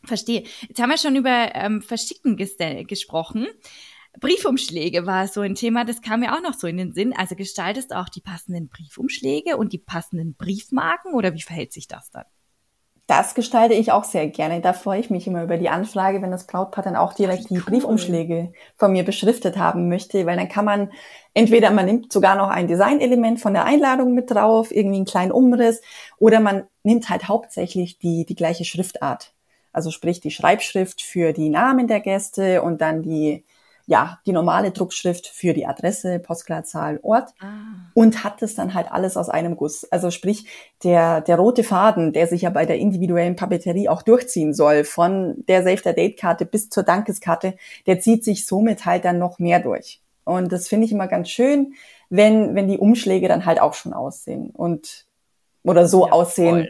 Verstehe. 0.05 0.45
Jetzt 0.67 0.81
haben 0.81 0.89
wir 0.89 0.97
schon 0.97 1.17
über 1.17 1.55
ähm, 1.55 1.83
Verschicken 1.83 2.39
gesprochen. 2.39 3.47
Briefumschläge 4.19 5.07
war 5.07 5.29
so 5.29 5.43
ein 5.43 5.55
Thema, 5.55 5.85
das 5.85 6.01
kam 6.01 6.21
mir 6.21 6.35
auch 6.35 6.43
noch 6.43 6.55
so 6.55 6.67
in 6.67 6.79
den 6.79 6.95
Sinn. 6.95 7.13
Also 7.15 7.37
gestaltest 7.37 7.91
du 7.91 7.99
auch 7.99 8.09
die 8.09 8.23
passenden 8.23 8.69
Briefumschläge 8.69 9.59
und 9.59 9.75
die 9.75 9.79
passenden 9.79 10.35
Briefmarken 10.35 11.13
oder 11.13 11.35
wie 11.35 11.43
verhält 11.43 11.75
sich 11.75 11.89
das 11.89 12.11
dann? 12.11 12.25
Das 13.11 13.35
gestalte 13.35 13.75
ich 13.75 13.91
auch 13.91 14.05
sehr 14.05 14.29
gerne. 14.29 14.61
Da 14.61 14.73
freue 14.73 15.01
ich 15.01 15.11
mich 15.11 15.27
immer 15.27 15.43
über 15.43 15.57
die 15.57 15.69
Anfrage, 15.69 16.23
wenn 16.23 16.31
das 16.31 16.47
Brautpaar 16.47 16.85
dann 16.85 16.95
auch 16.95 17.13
direkt 17.13 17.51
die 17.51 17.59
Briefumschläge 17.59 18.53
von 18.77 18.93
mir 18.93 19.05
beschriftet 19.05 19.59
haben 19.59 19.89
möchte, 19.89 20.27
weil 20.27 20.37
dann 20.37 20.49
kann 20.49 20.65
man 20.65 20.93
entweder 21.35 21.73
man 21.73 21.87
nimmt 21.87 22.13
sogar 22.13 22.37
noch 22.37 22.51
ein 22.51 22.69
Designelement 22.69 23.41
von 23.41 23.53
der 23.53 23.65
Einladung 23.65 24.15
mit 24.15 24.31
drauf, 24.31 24.71
irgendwie 24.71 24.99
einen 24.99 25.07
kleinen 25.07 25.33
Umriss, 25.33 25.83
oder 26.19 26.39
man 26.39 26.69
nimmt 26.85 27.11
halt 27.11 27.27
hauptsächlich 27.27 27.99
die, 27.99 28.25
die 28.27 28.37
gleiche 28.37 28.65
Schriftart. 28.65 29.33
Also 29.73 29.91
sprich 29.91 30.21
die 30.21 30.31
Schreibschrift 30.31 31.03
für 31.03 31.33
die 31.33 31.49
Namen 31.49 31.89
der 31.89 31.99
Gäste 31.99 32.63
und 32.63 32.81
dann 32.81 33.03
die 33.03 33.43
ja, 33.91 34.21
die 34.25 34.31
normale 34.31 34.71
Druckschrift 34.71 35.27
für 35.27 35.53
die 35.53 35.67
Adresse, 35.67 36.21
Postleitzahl, 36.21 37.01
Ort 37.03 37.31
ah. 37.41 37.91
und 37.93 38.23
hat 38.23 38.41
es 38.41 38.55
dann 38.55 38.73
halt 38.73 38.87
alles 38.93 39.17
aus 39.17 39.29
einem 39.29 39.57
Guss. 39.57 39.83
Also 39.91 40.13
sprich, 40.13 40.47
der, 40.85 41.21
der 41.23 41.37
rote 41.37 41.65
Faden, 41.65 42.13
der 42.13 42.29
sich 42.29 42.43
ja 42.43 42.51
bei 42.51 42.67
der 42.67 42.79
individuellen 42.79 43.35
Papeterie 43.35 43.89
auch 43.89 44.03
durchziehen 44.03 44.55
soll, 44.55 44.85
von 44.85 45.45
der 45.49 45.65
Save 45.65 45.81
the 45.83 45.93
Date 45.93 46.17
Karte 46.21 46.47
bis 46.47 46.71
zur 46.71 46.85
Dankeskarte, 46.85 47.57
der 47.89 47.99
zieht 47.99 48.23
sich 48.23 48.47
somit 48.47 48.87
halt 48.87 49.05
dann 49.05 49.19
noch 49.19 49.41
mehr 49.41 49.59
durch. 49.59 50.01
Und 50.23 50.53
das 50.53 50.69
finde 50.69 50.87
ich 50.87 50.93
immer 50.93 51.09
ganz 51.09 51.29
schön, 51.29 51.75
wenn, 52.11 52.55
wenn 52.55 52.69
die 52.69 52.79
Umschläge 52.79 53.27
dann 53.27 53.45
halt 53.45 53.61
auch 53.61 53.75
schon 53.75 53.93
aussehen 53.93 54.51
und 54.51 55.07
oder 55.65 55.89
so 55.89 56.07
ja, 56.07 56.13
aussehen, 56.13 56.69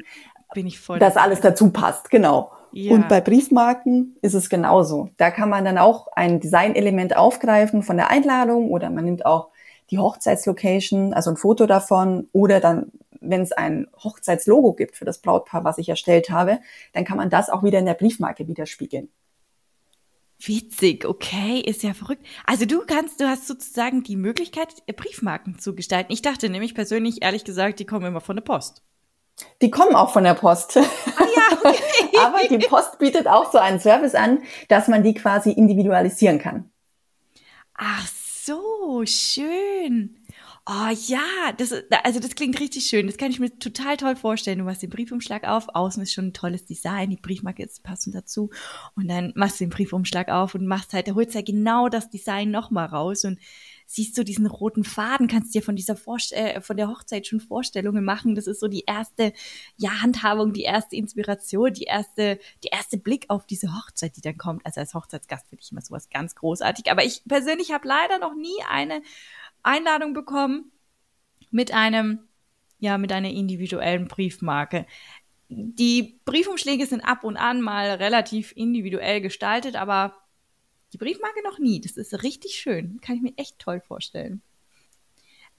Bin 0.54 0.66
ich 0.66 0.80
voll 0.80 0.98
dass 0.98 1.18
alles 1.18 1.42
dazu 1.42 1.70
passt, 1.70 2.08
genau. 2.08 2.50
Ja. 2.72 2.92
Und 2.92 3.08
bei 3.08 3.20
Briefmarken 3.20 4.16
ist 4.22 4.34
es 4.34 4.48
genauso. 4.48 5.10
Da 5.16 5.30
kann 5.30 5.48
man 5.48 5.64
dann 5.64 5.78
auch 5.78 6.08
ein 6.12 6.40
Designelement 6.40 7.16
aufgreifen 7.16 7.82
von 7.82 7.96
der 7.96 8.10
Einladung 8.10 8.70
oder 8.70 8.90
man 8.90 9.04
nimmt 9.04 9.26
auch 9.26 9.48
die 9.90 9.98
Hochzeitslocation, 9.98 11.12
also 11.12 11.30
ein 11.30 11.36
Foto 11.36 11.66
davon 11.66 12.28
oder 12.32 12.60
dann, 12.60 12.92
wenn 13.20 13.42
es 13.42 13.52
ein 13.52 13.88
Hochzeitslogo 14.02 14.72
gibt 14.74 14.96
für 14.96 15.04
das 15.04 15.18
Brautpaar, 15.18 15.64
was 15.64 15.78
ich 15.78 15.88
erstellt 15.88 16.30
habe, 16.30 16.60
dann 16.92 17.04
kann 17.04 17.16
man 17.16 17.28
das 17.28 17.50
auch 17.50 17.62
wieder 17.64 17.80
in 17.80 17.86
der 17.86 17.94
Briefmarke 17.94 18.46
widerspiegeln. 18.46 19.08
Witzig, 20.42 21.04
okay, 21.04 21.60
ist 21.60 21.82
ja 21.82 21.92
verrückt. 21.92 22.24
Also 22.46 22.64
du 22.64 22.80
kannst, 22.86 23.20
du 23.20 23.28
hast 23.28 23.46
sozusagen 23.46 24.02
die 24.02 24.16
Möglichkeit, 24.16 24.86
Briefmarken 24.86 25.58
zu 25.58 25.74
gestalten. 25.74 26.12
Ich 26.12 26.22
dachte 26.22 26.48
nämlich 26.48 26.74
persönlich, 26.74 27.22
ehrlich 27.22 27.44
gesagt, 27.44 27.78
die 27.78 27.84
kommen 27.84 28.06
immer 28.06 28.22
von 28.22 28.36
der 28.36 28.42
Post. 28.42 28.82
Die 29.62 29.70
kommen 29.70 29.94
auch 29.94 30.12
von 30.12 30.24
der 30.24 30.34
Post. 30.34 30.76
Ah 30.76 30.82
ja, 30.82 31.58
okay. 31.64 32.18
Aber 32.18 32.38
die 32.48 32.58
Post 32.66 32.98
bietet 32.98 33.26
auch 33.26 33.50
so 33.50 33.58
einen 33.58 33.80
Service 33.80 34.14
an, 34.14 34.42
dass 34.68 34.88
man 34.88 35.02
die 35.02 35.14
quasi 35.14 35.50
individualisieren 35.50 36.38
kann. 36.38 36.70
Ach 37.74 38.06
so, 38.06 39.02
schön. 39.06 40.16
Oh 40.66 40.88
ja, 41.06 41.52
das, 41.56 41.74
also 42.04 42.20
das 42.20 42.34
klingt 42.34 42.60
richtig 42.60 42.84
schön. 42.84 43.06
Das 43.06 43.16
kann 43.16 43.30
ich 43.30 43.40
mir 43.40 43.58
total 43.58 43.96
toll 43.96 44.14
vorstellen. 44.14 44.58
Du 44.58 44.64
machst 44.64 44.82
den 44.82 44.90
Briefumschlag 44.90 45.44
auf, 45.44 45.68
außen 45.74 46.02
ist 46.02 46.12
schon 46.12 46.28
ein 46.28 46.32
tolles 46.32 46.64
Design, 46.64 47.10
die 47.10 47.16
Briefmarke 47.16 47.64
ist 47.64 47.82
passend 47.82 48.14
dazu. 48.14 48.50
Und 48.94 49.08
dann 49.08 49.32
machst 49.34 49.58
du 49.58 49.64
den 49.64 49.70
Briefumschlag 49.70 50.28
auf 50.28 50.54
und 50.54 50.66
machst 50.66 50.92
halt, 50.92 51.08
da 51.08 51.14
holst 51.14 51.34
ja 51.34 51.42
genau 51.42 51.88
das 51.88 52.10
Design 52.10 52.50
nochmal 52.50 52.86
raus 52.86 53.24
und 53.24 53.38
siehst 53.92 54.16
du 54.16 54.22
diesen 54.22 54.46
roten 54.46 54.84
Faden, 54.84 55.26
kannst 55.26 55.52
dir 55.52 55.62
von 55.62 55.74
dieser 55.74 55.96
Vorst 55.96 56.32
äh, 56.32 56.60
von 56.60 56.76
der 56.76 56.86
Hochzeit 56.86 57.26
schon 57.26 57.40
Vorstellungen 57.40 58.04
machen. 58.04 58.36
Das 58.36 58.46
ist 58.46 58.60
so 58.60 58.68
die 58.68 58.84
erste 58.86 59.32
ja, 59.78 60.00
Handhabung, 60.00 60.52
die 60.52 60.62
erste 60.62 60.94
Inspiration, 60.94 61.72
die 61.72 61.84
erste, 61.84 62.38
die 62.62 62.68
erste 62.68 62.98
Blick 62.98 63.24
auf 63.26 63.48
diese 63.48 63.74
Hochzeit, 63.74 64.16
die 64.16 64.20
dann 64.20 64.36
kommt. 64.36 64.64
Also 64.64 64.78
als 64.78 64.94
Hochzeitsgast 64.94 65.48
finde 65.48 65.64
ich 65.64 65.72
immer 65.72 65.80
sowas 65.80 66.08
ganz 66.08 66.36
großartig. 66.36 66.88
Aber 66.88 67.04
ich 67.04 67.24
persönlich 67.26 67.72
habe 67.72 67.88
leider 67.88 68.20
noch 68.20 68.36
nie 68.36 68.62
eine 68.70 69.02
Einladung 69.64 70.14
bekommen 70.14 70.70
mit 71.50 71.74
einem, 71.74 72.20
ja, 72.78 72.96
mit 72.96 73.10
einer 73.10 73.30
individuellen 73.30 74.06
Briefmarke. 74.06 74.86
Die 75.48 76.20
Briefumschläge 76.26 76.86
sind 76.86 77.00
ab 77.00 77.24
und 77.24 77.36
an 77.36 77.60
mal 77.60 77.90
relativ 77.90 78.52
individuell 78.54 79.20
gestaltet, 79.20 79.74
aber 79.74 80.14
die 80.92 80.98
Briefmarke 80.98 81.42
noch 81.42 81.58
nie. 81.58 81.80
Das 81.80 81.92
ist 81.92 82.22
richtig 82.22 82.52
schön. 82.54 83.00
Kann 83.00 83.16
ich 83.16 83.22
mir 83.22 83.32
echt 83.36 83.58
toll 83.58 83.80
vorstellen. 83.80 84.42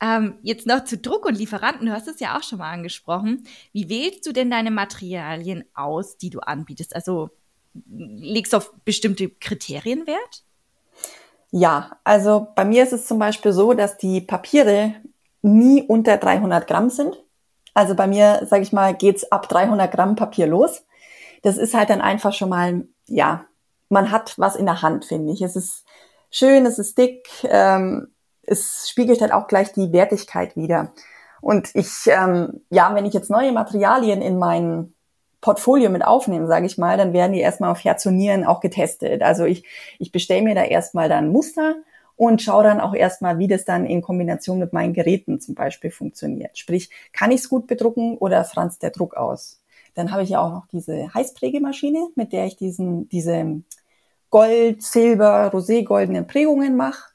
Ähm, 0.02 0.40
jetzt 0.42 0.66
noch 0.66 0.84
zu 0.84 0.98
Druck 0.98 1.26
und 1.26 1.38
Lieferanten. 1.38 1.86
Du 1.86 1.94
hast 1.94 2.08
es 2.08 2.20
ja 2.20 2.38
auch 2.38 2.44
schon 2.44 2.58
mal 2.58 2.72
angesprochen. 2.72 3.44
Wie 3.72 3.88
wählst 3.88 4.26
du 4.26 4.32
denn 4.32 4.50
deine 4.50 4.72
Materialien 4.72 5.64
aus, 5.76 6.18
die 6.18 6.32
du 6.32 6.40
anbietest? 6.40 6.96
Also 6.96 7.30
legst 7.88 8.54
du 8.54 8.58
auf 8.58 8.74
bestimmte 8.84 9.30
Kriterien 9.30 10.08
Wert? 10.08 10.44
Ja, 11.52 12.00
also 12.04 12.48
bei 12.56 12.66
mir 12.66 12.84
ist 12.84 12.94
es 12.94 13.06
zum 13.06 13.20
Beispiel 13.20 13.54
so, 13.54 13.74
dass 13.74 13.98
die 13.98 14.22
Papiere 14.22 14.96
nie 15.42 15.84
unter 15.84 16.18
300 16.18 16.66
Gramm 16.68 16.90
sind. 16.90 17.22
Also 17.74 17.96
bei 17.96 18.08
mir, 18.08 18.46
sage 18.50 18.64
ich 18.64 18.74
mal, 18.74 18.96
geht's 18.96 19.32
ab 19.32 19.48
300 19.50 19.92
Gramm 19.92 20.16
Papier 20.16 20.48
los. 20.48 20.84
Das 21.44 21.58
ist 21.58 21.74
halt 21.74 21.90
dann 21.90 22.02
einfach 22.02 22.34
schon 22.34 22.50
mal, 22.50 22.88
ja, 23.08 23.46
man 23.92 24.12
hat 24.12 24.34
was 24.38 24.56
in 24.56 24.66
der 24.66 24.82
Hand, 24.82 25.06
finde 25.06 25.34
ich. 25.34 25.42
Es 25.42 25.56
ist 25.56 25.86
schön, 26.30 26.66
es 26.66 26.80
ist 26.80 26.98
dick, 26.98 27.28
ähm, 27.44 28.08
es 28.44 28.90
spiegelt 28.90 29.22
halt 29.22 29.34
auch 29.34 29.48
gleich 29.48 29.74
die 29.74 29.92
Wertigkeit 29.92 30.56
wieder. 30.56 30.94
Und 31.42 31.76
ich, 31.76 32.08
ähm, 32.08 32.62
ja, 32.70 32.94
wenn 32.96 33.06
ich 33.06 33.14
jetzt 33.14 33.30
neue 33.30 33.52
Materialien 33.52 34.22
in 34.22 34.38
mein 34.38 34.94
Portfolio 35.42 35.90
mit 35.90 36.06
aufnehme, 36.06 36.48
sage 36.48 36.68
ich 36.68 36.78
mal, 36.78 36.98
dann 36.98 37.14
werden 37.14 37.34
die 37.34 37.40
erstmal 37.40 37.72
auf 37.72 37.84
Herz 37.84 38.06
und 38.06 38.16
Nieren 38.16 38.46
auch 38.46 38.60
getestet. 38.60 39.24
Also 39.24 39.46
ich, 39.46 39.66
ich 40.00 40.12
bestelle 40.12 40.44
mir 40.44 40.56
da 40.56 40.64
erstmal 40.64 41.10
dann 41.10 41.32
Muster 41.32 41.76
und 42.16 42.42
schaue 42.42 42.64
dann 42.64 42.80
auch 42.80 42.94
erstmal, 42.94 43.40
wie 43.40 43.48
das 43.48 43.66
dann 43.66 43.86
in 43.86 44.04
Kombination 44.04 44.60
mit 44.60 44.72
meinen 44.72 44.94
Geräten 44.94 45.42
zum 45.42 45.56
Beispiel 45.56 45.90
funktioniert. 45.90 46.58
Sprich, 46.58 46.92
kann 47.12 47.32
ich 47.32 47.42
es 47.42 47.50
gut 47.50 47.66
bedrucken 47.66 48.18
oder 48.18 48.44
franzt 48.44 48.84
der 48.84 48.92
Druck 48.92 49.16
aus? 49.16 49.60
Dann 49.96 50.12
habe 50.12 50.24
ich 50.24 50.30
ja 50.30 50.42
auch 50.42 50.52
noch 50.52 50.68
diese 50.68 51.14
Heißprägemaschine, 51.14 52.10
mit 52.16 52.32
der 52.32 52.46
ich 52.46 52.56
diesen, 52.56 53.10
diese 53.10 53.62
Gold, 54.32 54.82
Silber, 54.82 55.52
Rosé-goldenen 55.54 56.26
Prägungen 56.26 56.76
mache. 56.76 57.12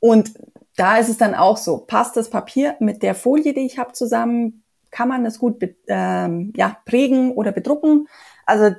Und 0.00 0.32
da 0.76 0.98
ist 0.98 1.08
es 1.08 1.18
dann 1.18 1.34
auch 1.34 1.56
so, 1.56 1.78
passt 1.78 2.16
das 2.16 2.30
Papier 2.30 2.76
mit 2.80 3.02
der 3.02 3.14
Folie, 3.14 3.54
die 3.54 3.66
ich 3.66 3.78
habe, 3.78 3.92
zusammen? 3.92 4.64
Kann 4.90 5.08
man 5.08 5.22
das 5.22 5.38
gut 5.38 5.62
ähm, 5.86 6.52
ja, 6.56 6.78
prägen 6.86 7.32
oder 7.32 7.52
bedrucken? 7.52 8.08
Also 8.46 8.74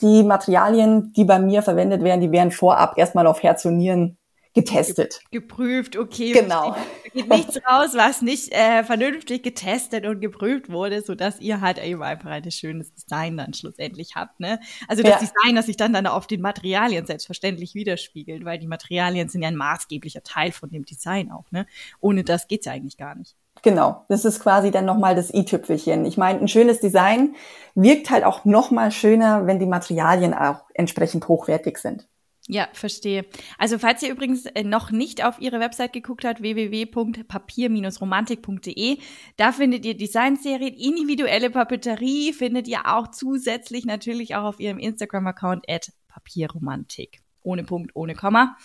die 0.00 0.24
Materialien, 0.24 1.12
die 1.12 1.24
bei 1.24 1.38
mir 1.38 1.62
verwendet 1.62 2.02
werden, 2.02 2.20
die 2.20 2.32
werden 2.32 2.50
vorab 2.50 2.96
erstmal 2.96 3.26
auf 3.26 3.42
Herz 3.42 3.64
und 3.64 3.76
Nieren 3.76 4.16
getestet. 4.54 5.20
Geprüft, 5.30 5.96
okay. 5.96 6.32
Genau. 6.32 6.72
Da 6.72 7.10
geht 7.14 7.28
nichts 7.28 7.56
raus, 7.66 7.90
was 7.94 8.22
nicht 8.22 8.52
äh, 8.52 8.84
vernünftig 8.84 9.42
getestet 9.42 10.06
und 10.06 10.20
geprüft 10.20 10.70
wurde, 10.70 11.02
so 11.02 11.14
dass 11.14 11.40
ihr 11.40 11.60
halt 11.60 11.82
eben 11.82 12.02
einfach 12.02 12.30
ein 12.30 12.50
schönes 12.50 12.92
Design 12.94 13.36
dann 13.36 13.54
schlussendlich 13.54 14.14
habt. 14.14 14.40
Ne? 14.40 14.60
Also 14.88 15.02
das 15.02 15.12
ja. 15.12 15.18
Design, 15.18 15.56
das 15.56 15.66
sich 15.66 15.76
dann, 15.76 15.92
dann 15.92 16.06
auf 16.06 16.26
den 16.26 16.40
Materialien 16.40 17.06
selbstverständlich 17.06 17.74
widerspiegelt, 17.74 18.44
weil 18.44 18.58
die 18.58 18.66
Materialien 18.66 19.28
sind 19.28 19.42
ja 19.42 19.48
ein 19.48 19.56
maßgeblicher 19.56 20.22
Teil 20.22 20.52
von 20.52 20.70
dem 20.70 20.84
Design 20.84 21.30
auch. 21.30 21.50
Ne? 21.50 21.66
Ohne 22.00 22.24
das 22.24 22.48
geht's 22.48 22.66
ja 22.66 22.72
eigentlich 22.72 22.98
gar 22.98 23.14
nicht. 23.14 23.36
Genau, 23.62 24.04
das 24.08 24.24
ist 24.24 24.40
quasi 24.40 24.70
dann 24.70 24.86
nochmal 24.86 25.14
das 25.14 25.32
i-Tüpfelchen. 25.32 26.04
Ich 26.04 26.16
meine, 26.16 26.40
ein 26.40 26.48
schönes 26.48 26.80
Design 26.80 27.36
wirkt 27.74 28.10
halt 28.10 28.24
auch 28.24 28.44
nochmal 28.44 28.90
schöner, 28.90 29.46
wenn 29.46 29.58
die 29.58 29.66
Materialien 29.66 30.34
auch 30.34 30.64
entsprechend 30.74 31.28
hochwertig 31.28 31.78
sind. 31.78 32.08
Ja, 32.48 32.68
verstehe. 32.72 33.24
Also 33.56 33.78
falls 33.78 34.02
ihr 34.02 34.10
übrigens 34.10 34.46
äh, 34.46 34.64
noch 34.64 34.90
nicht 34.90 35.24
auf 35.24 35.40
ihre 35.40 35.60
Website 35.60 35.92
geguckt 35.92 36.24
habt, 36.24 36.42
www.papier-romantik.de, 36.42 38.98
da 39.36 39.52
findet 39.52 39.86
ihr 39.86 39.96
Designserien, 39.96 40.74
individuelle 40.74 41.50
Papeterie 41.50 42.32
findet 42.32 42.66
ihr 42.66 42.80
auch 42.86 43.12
zusätzlich 43.12 43.84
natürlich 43.84 44.34
auch 44.34 44.42
auf 44.42 44.58
ihrem 44.58 44.80
Instagram-Account 44.80 45.70
at 45.70 45.92
papierromantik. 46.08 47.20
Ohne 47.42 47.62
Punkt, 47.62 47.92
ohne 47.94 48.16
Komma. 48.16 48.56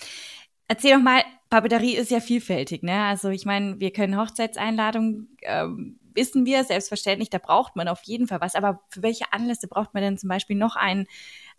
Erzähl 0.67 0.95
doch 0.95 1.03
mal, 1.03 1.21
Papeterie 1.49 1.95
ist 1.95 2.11
ja 2.11 2.19
vielfältig, 2.19 2.83
ne? 2.83 3.05
Also 3.05 3.29
ich 3.29 3.45
meine, 3.45 3.79
wir 3.79 3.91
können 3.91 4.17
Hochzeitseinladungen, 4.17 5.37
ähm, 5.43 5.99
wissen 6.13 6.45
wir, 6.45 6.63
selbstverständlich, 6.63 7.29
da 7.29 7.37
braucht 7.37 7.75
man 7.75 7.87
auf 7.87 8.01
jeden 8.03 8.27
Fall 8.27 8.41
was. 8.41 8.55
Aber 8.55 8.81
für 8.89 9.03
welche 9.03 9.31
Anlässe 9.31 9.67
braucht 9.67 9.93
man 9.93 10.03
denn 10.03 10.17
zum 10.17 10.29
Beispiel 10.29 10.57
noch 10.57 10.75
einen 10.75 11.07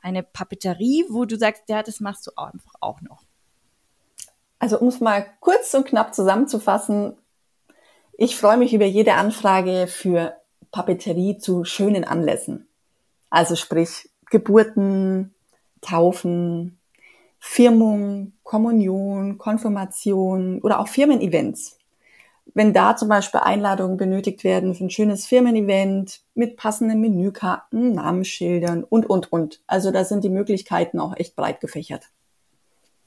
eine 0.03 0.23
Papeterie, 0.23 1.05
wo 1.09 1.25
du 1.25 1.37
sagst, 1.37 1.65
ja, 1.69 1.83
das 1.83 2.01
machst 2.01 2.27
du 2.27 2.31
einfach 2.37 2.75
auch 2.81 3.01
noch? 3.01 3.23
Also 4.59 4.79
um 4.79 4.89
es 4.89 5.01
mal 5.01 5.27
kurz 5.41 5.73
und 5.75 5.87
knapp 5.87 6.15
zusammenzufassen, 6.15 7.17
ich 8.17 8.37
freue 8.37 8.57
mich 8.57 8.75
über 8.75 8.85
jede 8.85 9.15
Anfrage 9.15 9.87
für 9.87 10.37
Papeterie 10.73 11.39
zu 11.39 11.65
schönen 11.65 12.05
Anlässen. 12.05 12.67
Also 13.31 13.55
sprich 13.55 14.11
Geburten, 14.31 15.35
Taufen, 15.81 16.79
Firmung, 17.39 18.33
Kommunion, 18.43 19.39
Konfirmation 19.39 20.61
oder 20.63 20.81
auch 20.81 20.89
Firmen-Events 20.89 21.78
wenn 22.55 22.73
da 22.73 22.97
zum 22.97 23.09
Beispiel 23.09 23.41
Einladungen 23.41 23.97
benötigt 23.97 24.45
werden 24.45 24.75
für 24.75 24.85
ein 24.85 24.91
schönes 24.91 25.27
Firmen-Event 25.27 26.21
mit 26.35 26.57
passenden 26.57 27.01
Menükarten, 27.01 27.93
Namensschildern 27.93 28.85
und, 28.85 29.09
und, 29.09 29.33
und. 29.33 29.61
Also 29.67 29.91
da 29.91 30.05
sind 30.05 30.25
die 30.25 30.31
Möglichkeiten 30.31 31.01
auch 31.01 31.17
echt 31.17 31.37
breit 31.37 31.61
gefächert. 31.61 32.05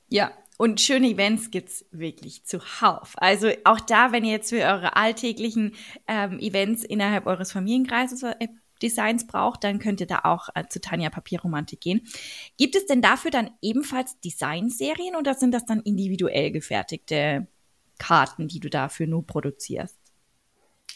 Ja, 0.07 0.31
und 0.57 0.79
schöne 0.79 1.07
Events 1.07 1.49
gibt's 1.49 1.85
wirklich 1.91 2.43
zuhauf. 2.45 3.13
Also 3.17 3.49
auch 3.63 3.79
da, 3.79 4.11
wenn 4.11 4.23
ihr 4.23 4.33
jetzt 4.33 4.49
für 4.49 4.61
eure 4.61 4.95
alltäglichen 4.95 5.73
ähm, 6.07 6.39
Events 6.39 6.83
innerhalb 6.83 7.25
eures 7.25 7.51
Familienkreises 7.51 8.23
äh, 8.23 8.47
Designs 8.81 9.27
braucht, 9.27 9.63
dann 9.63 9.79
könnt 9.79 10.01
ihr 10.01 10.07
da 10.07 10.19
auch 10.23 10.49
äh, 10.53 10.65
zu 10.67 10.81
Tanja 10.81 11.09
Papierromantik 11.09 11.81
gehen. 11.81 12.01
Gibt 12.57 12.75
es 12.75 12.85
denn 12.85 13.01
dafür 13.01 13.31
dann 13.31 13.51
ebenfalls 13.61 14.19
Designserien 14.19 15.15
oder 15.15 15.33
sind 15.33 15.51
das 15.53 15.65
dann 15.65 15.79
individuell 15.81 16.51
gefertigte 16.51 17.47
Karten, 18.01 18.47
die 18.47 18.59
du 18.59 18.69
dafür 18.69 19.05
nur 19.05 19.25
produzierst? 19.25 19.95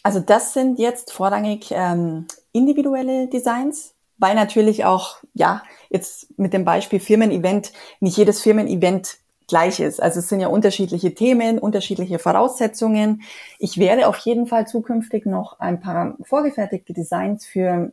Also 0.01 0.20
das 0.20 0.53
sind 0.53 0.80
jetzt 0.80 1.12
vorrangig 1.12 1.70
ähm, 1.72 2.26
individuelle 2.51 3.28
Designs, 3.28 3.93
weil 4.18 4.34
natürlich 4.34 4.86
auch, 4.86 5.18
ja, 5.34 5.62
jetzt 5.89 6.38
mit 6.39 6.53
dem 6.53 6.66
Beispiel 6.66 6.99
Firmen-Event, 6.99 7.74
nicht 7.99 8.18
jedes 8.18 8.41
Firmen-Event 8.41 9.18
gleich 9.47 9.80
ist. 9.80 10.01
Also 10.01 10.20
es 10.20 10.30
sind 10.30 10.39
ja 10.39 10.47
unterschiedliche 10.47 11.14
Themen, 11.14 11.60
unterschiedliche 11.60 12.18
Voraussetzungen. 12.18 13.22
Ich 13.60 13.78
werde 13.78 14.08
auf 14.08 14.18
jeden 14.18 14.47
Fall 14.47 14.68
zukünftig 14.68 15.28
noch 15.28 15.60
ein 15.60 15.80
paar 15.80 16.18
vorgefertigte 16.24 16.93
Designs 16.93 17.45
für 17.45 17.91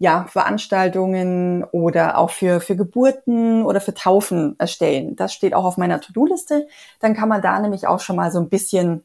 ja, 0.00 0.24
Veranstaltungen 0.28 1.62
oder 1.62 2.16
auch 2.16 2.30
für, 2.30 2.62
für 2.62 2.74
Geburten 2.74 3.62
oder 3.62 3.82
für 3.82 3.92
Taufen 3.92 4.56
erstellen. 4.58 5.14
Das 5.14 5.34
steht 5.34 5.52
auch 5.52 5.66
auf 5.66 5.76
meiner 5.76 6.00
To-Do-Liste. 6.00 6.66
Dann 7.00 7.14
kann 7.14 7.28
man 7.28 7.42
da 7.42 7.60
nämlich 7.60 7.86
auch 7.86 8.00
schon 8.00 8.16
mal 8.16 8.32
so 8.32 8.40
ein 8.40 8.48
bisschen, 8.48 9.04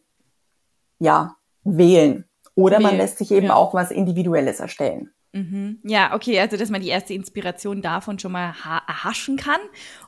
ja, 1.00 1.36
wählen. 1.66 2.24
Oder 2.56 2.78
wählen. 2.78 2.84
man 2.84 2.98
lässt 2.98 3.18
sich 3.18 3.32
eben 3.32 3.48
ja. 3.48 3.56
auch 3.56 3.74
was 3.74 3.92
Individuelles 3.92 4.62
erstellen. 4.62 5.12
Mhm. 5.34 5.80
Ja, 5.84 6.16
okay, 6.16 6.40
also 6.40 6.56
dass 6.56 6.70
man 6.70 6.82
die 6.82 6.88
erste 6.88 7.14
Inspiration 7.14 7.82
davon 7.82 8.18
schon 8.18 8.32
mal 8.32 8.54
erhaschen 8.88 9.36
kann 9.36 9.60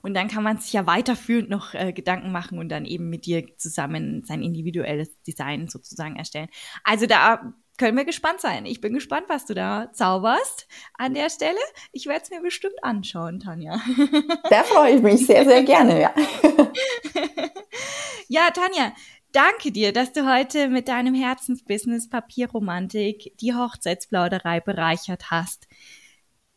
und 0.01 0.13
dann 0.13 0.29
kann 0.29 0.41
man 0.41 0.57
sich 0.59 0.71
ja 0.71 0.87
weiterführend 0.87 1.49
noch 1.49 1.73
äh, 1.73 1.91
Gedanken 1.91 2.31
machen 2.31 2.59
und 2.59 2.69
dann 2.69 2.85
eben 2.85 3.09
mit 3.09 3.25
dir 3.25 3.43
zusammen 3.57 4.23
sein 4.23 4.41
individuelles 4.41 5.09
Design 5.23 5.67
sozusagen 5.67 6.15
erstellen. 6.15 6.47
Also 6.85 7.07
da 7.07 7.53
können 7.77 7.97
wir 7.97 8.05
gespannt 8.05 8.41
sein. 8.41 8.65
Ich 8.65 8.81
bin 8.81 8.93
gespannt, 8.93 9.25
was 9.29 9.45
du 9.45 9.53
da 9.53 9.91
zauberst 9.93 10.67
an 10.97 11.13
der 11.13 11.29
Stelle. 11.29 11.59
Ich 11.91 12.07
werde 12.07 12.23
es 12.23 12.29
mir 12.31 12.41
bestimmt 12.41 12.83
anschauen, 12.83 13.39
Tanja. 13.39 13.79
Da 14.49 14.63
freue 14.63 14.95
ich 14.95 15.01
mich 15.01 15.25
sehr, 15.25 15.45
sehr 15.45 15.63
gerne, 15.63 16.01
ja. 16.01 16.13
ja, 18.27 18.49
Tanja, 18.51 18.93
danke 19.31 19.71
dir, 19.71 19.93
dass 19.93 20.13
du 20.13 20.31
heute 20.31 20.69
mit 20.69 20.87
deinem 20.87 21.13
Herzensbusiness 21.13 22.09
Papierromantik 22.09 23.33
die 23.39 23.53
Hochzeitsplauderei 23.53 24.59
bereichert 24.59 25.29
hast. 25.29 25.67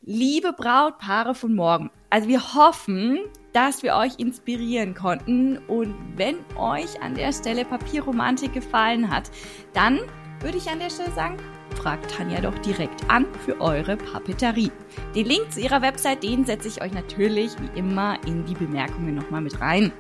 Liebe 0.03 0.55
Brautpaare 0.55 1.35
von 1.35 1.55
morgen, 1.55 1.91
also 2.09 2.29
wir 2.29 2.55
hoffen, 2.55 3.19
dass 3.53 3.83
wir 3.83 3.97
euch 3.97 4.19
inspirieren 4.19 4.95
konnten 4.95 5.59
und 5.59 5.95
wenn 6.17 6.37
euch 6.57 7.03
an 7.03 7.15
der 7.15 7.33
Stelle 7.35 7.67
Papierromantik 7.67 8.55
gefallen 8.55 9.11
hat, 9.11 9.31
dann 9.75 10.01
würde 10.41 10.59
ich 10.59 10.69
an 10.69 10.79
der 10.79 10.91
Stelle 10.91 11.13
sagen, 11.13 11.37
fragt 11.77 12.11
Tanja 12.11 12.41
doch 12.41 12.59
direkt 12.59 13.09
an 13.09 13.27
für 13.45 13.61
eure 13.61 13.97
Papeterie. 13.97 14.73
Den 15.15 15.27
Link 15.27 15.53
zu 15.53 15.61
ihrer 15.61 15.83
Website, 15.83 16.23
den 16.23 16.45
setze 16.45 16.69
ich 16.69 16.83
euch 16.83 16.93
natürlich 16.93 17.53
wie 17.61 17.79
immer 17.79 18.19
in 18.27 18.45
die 18.45 18.55
Bemerkungen 18.55 19.15
nochmal 19.15 19.41
mit 19.41 19.61
rein. 19.61 19.93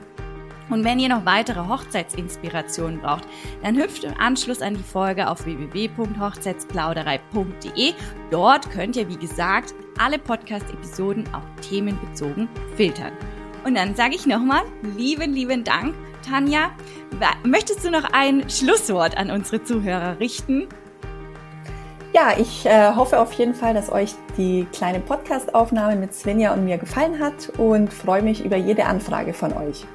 Und 0.71 0.85
wenn 0.85 0.99
ihr 1.01 1.09
noch 1.09 1.27
weitere 1.27 1.67
Hochzeitsinspirationen 1.67 3.01
braucht, 3.01 3.25
dann 3.63 3.77
hüpft 3.77 4.05
im 4.05 4.15
Anschluss 4.19 4.63
an 4.63 4.75
die 4.75 4.83
Folge 4.83 5.29
auf 5.29 5.45
www.hochzeitsplauderei.de. 5.45 7.93
Dort 8.31 8.71
könnt 8.71 8.97
ihr, 8.97 9.09
wie 9.09 9.17
gesagt, 9.17 9.75
alle 9.99 10.19
Podcast-Episoden 10.19 11.25
auch 11.35 11.43
themenbezogen 11.61 12.49
filtern. 12.77 13.13
Und 13.65 13.75
dann 13.75 13.97
sage 13.97 14.15
ich 14.15 14.27
nochmal, 14.27 14.63
lieben, 14.97 15.33
lieben 15.33 15.65
Dank, 15.65 15.97
Tanja. 16.21 16.71
Möchtest 17.45 17.85
du 17.85 17.91
noch 17.91 18.05
ein 18.13 18.49
Schlusswort 18.49 19.17
an 19.17 19.31
unsere 19.31 19.63
Zuhörer 19.63 20.19
richten? 20.21 20.69
Ja, 22.13 22.33
ich 22.37 22.67
äh, 22.67 22.95
hoffe 22.95 23.21
auf 23.21 23.33
jeden 23.35 23.55
Fall, 23.55 23.73
dass 23.73 23.93
euch 23.93 24.15
die 24.37 24.67
kleine 24.73 24.99
Podcast-Aufnahme 24.99 25.95
mit 25.95 26.13
Svenja 26.13 26.53
und 26.53 26.65
mir 26.65 26.77
gefallen 26.77 27.21
hat 27.21 27.51
und 27.57 27.93
freue 27.93 28.23
mich 28.23 28.45
über 28.45 28.57
jede 28.57 28.87
Anfrage 28.87 29.33
von 29.33 29.53
euch. 29.53 29.87